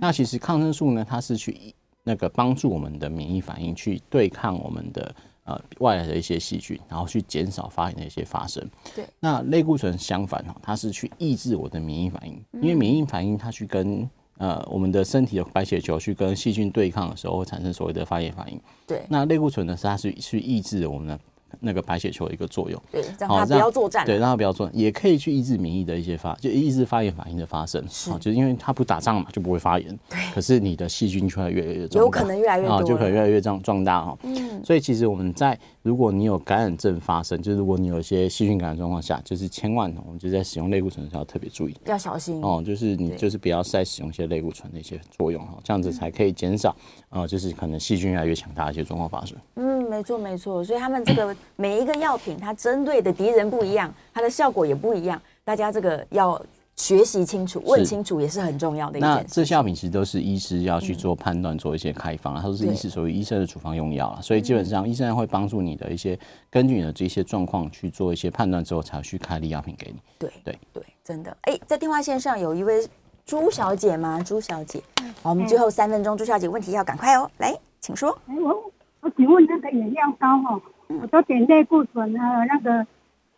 [0.00, 5.14] 那其实抗生素呢，它是去那个帮助我们的免疫反应去对抗我们的。
[5.48, 8.62] 呃，外来的一些细菌，然后去减少发炎的一些发生。
[8.94, 18.60] 对，那类固醇相反哈，它是去抑制我的免疫反应，因为免疫反应它去跟呃我们的身体的白血球去跟细菌对抗的时候，会产生所谓的发炎反应。
[18.86, 21.18] 对，那类固醇呢，是它是去抑制我们的。
[21.60, 30.18] 那个白血球的一个作用，对，让它不要作战，对，让它不要作战，也可以去抑制免疫的一些发，就抑制发炎反应的发生，是，就是因为它不打仗嘛，就不会发炎，对。
[30.34, 34.18] 可是你的细菌却越来越重，有可能越来越多，就可能越来越壮壮大哈。
[34.22, 42.42] 嗯，所以其实我们在如果你有感染症发生，就是如果你有一些细菌感染状况下，就是千万我们就在使用类固醇的时候要特别注意，要小心。
[42.42, 46.74] 哦，就是你就是不要再使用一些类固醇的一些作用哈，这样子才可以减少
[47.08, 49.36] 啊，就是可能细菌越来越强大的一些状况发生。
[49.56, 52.36] 嗯，没错没错，所以他们这个每一个药品。
[52.38, 56.40] 它针对的敌人不一样，它的效果也不一样，大家这个要
[56.76, 59.16] 学习清楚、问清楚也是很重要的一件事。
[59.16, 66.16] 那这些药品其实都是医师要去做判断、做一些开方，它都是医师属于医生的处方用药了，所以基本上医生会帮助你的一些
[66.48, 70.00] 根据你的这些状况去做一些判断之后，才去开立药品给你。
[70.18, 71.36] 对对对，真的。
[71.42, 72.86] 哎，在电话线上有一位
[73.26, 74.22] 朱小姐吗？
[74.24, 74.80] 朱小姐，
[75.22, 78.16] 好，我们最后三分钟，朱小姐问题要赶快哦，来，请说。
[78.26, 78.72] 哎，我
[79.08, 80.60] 我请问那个眼药膏哈？
[80.88, 82.86] 我都点类固醇啊那个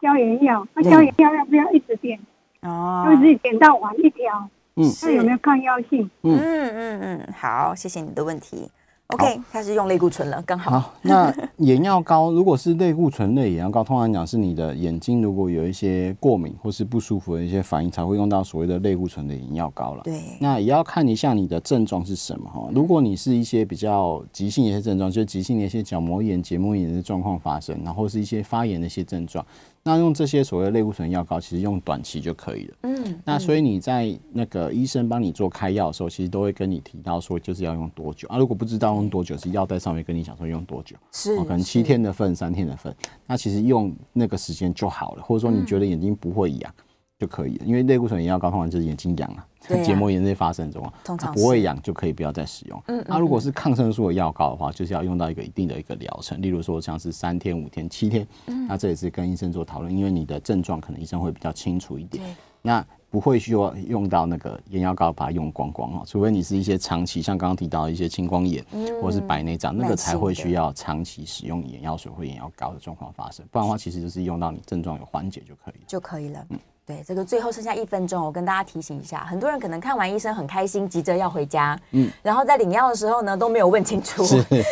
[0.01, 2.19] 消炎药，那消炎药要不要一直点？
[2.63, 4.49] 哦，就是点到完一条。
[4.75, 6.11] 嗯，那有没有抗药性？
[6.23, 8.69] 嗯嗯嗯嗯，好，谢谢你的问题。
[9.13, 10.79] OK，开始用类固醇了，刚好。
[10.79, 20.03] 好，那眼药膏如果是类固醇类眼药膏，通常讲是你的眼睛如果有一些过敏或是不舒服的一些反应，才会用到所谓的类固醇的眼药膏了。
[20.05, 22.69] 对，那也要看一下你的症状是什么哈。
[22.73, 29.45] 如果你是一些比较急性的一些症状，就是急性的一些角膜炎、结膜炎的状况发生，然后是一些发炎的一些症状。
[29.83, 32.75] 那用这些所谓类固醇药膏，其实用短期就可以了。
[32.83, 38.37] 嗯，那所以你在那个医生帮你做开药的时候，其实都会跟你提到说，就是要用多久啊？
[38.37, 42.95] 如果不知道用多久，是药袋上面跟你讲说用多久，是可能七天的份、三天的份。
[43.27, 46.75] 那其实用那个时间就好了，或者说你觉得眼睛不会痒
[47.21, 49.47] 就可以了，因为类固醇眼药膏通常就是眼睛痒啊。
[49.85, 52.83] 结膜炎这些发生中啊，通常不会痒就可以不要再使用。
[52.87, 58.27] 嗯，那如果是抗生素的药膏的话，就是要用到一个一定的一个疗程，例如说像是三天、五天、七天。
[58.47, 62.25] 嗯，那这也是跟医生做讨论，因为你的症状可能医生会比较清楚一点。
[62.63, 68.65] 那不会需要用到那个眼药膏把它用光光哦，除非你是一些长期，像刚刚提到的一些青光眼，
[69.03, 73.45] 或是白内障，那个才会需要长期使用眼药水或眼药膏的状况发生。
[73.51, 76.47] 不然的话，其实就是用到你症状有缓解就可以就可以了。
[76.49, 76.59] 嗯。
[76.91, 84.65] 对，这个最后剩下一分钟，我跟大家提醒一下，很多人可能看完医生很开心，急着要回家，嗯，然后在领药的时候呢都没有问清楚，对，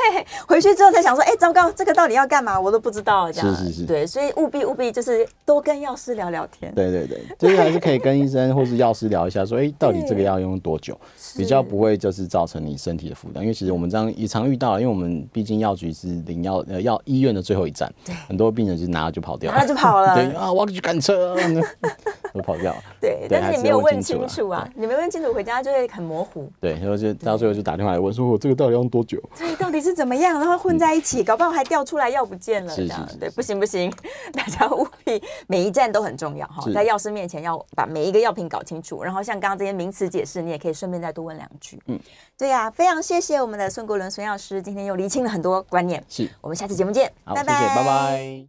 [0.48, 2.58] 回去之后才想说，哎，糟糕，这个到底要干嘛？
[2.58, 10.98] 我都不知道，这样是是是，对，所以务必务必就是多跟药师聊聊天，对对对，就是还是可以跟医生或是药师聊一下，说，哎，到底这个药用多久，
[11.36, 21.36] 比较不会就是造成你身体的负担，因为其实我们这样也常遇到，因为我们毕竟药局是领药呃药医院的最后一站，对，很多病人就拿了就跑掉了，拿了就跑了，对啊，我要去赶车。
[22.32, 29.20] 都跑掉了，对，但是你没有问清楚啊，你没问清楚，回家就会很模糊，对，然后就到最后就打电话来问，说我这个到底要用多久？
[29.34, 30.38] 这到底是怎么样？
[30.38, 33.92] 然后混在一起，搞不好还掉出来药不见了，这样对，不行不行，
[34.32, 41.98] 大家务必每一站都很重要哈，在药师面前要把每一个药品搞清楚，然后像刚刚这些名词解释，你也可以顺便再多问两句，嗯，
[42.38, 48.46] 对呀，非常谢谢我们的孙国伦孙药师，今天又厘清了很多观念，是，我们下次节目见，拜拜，拜拜。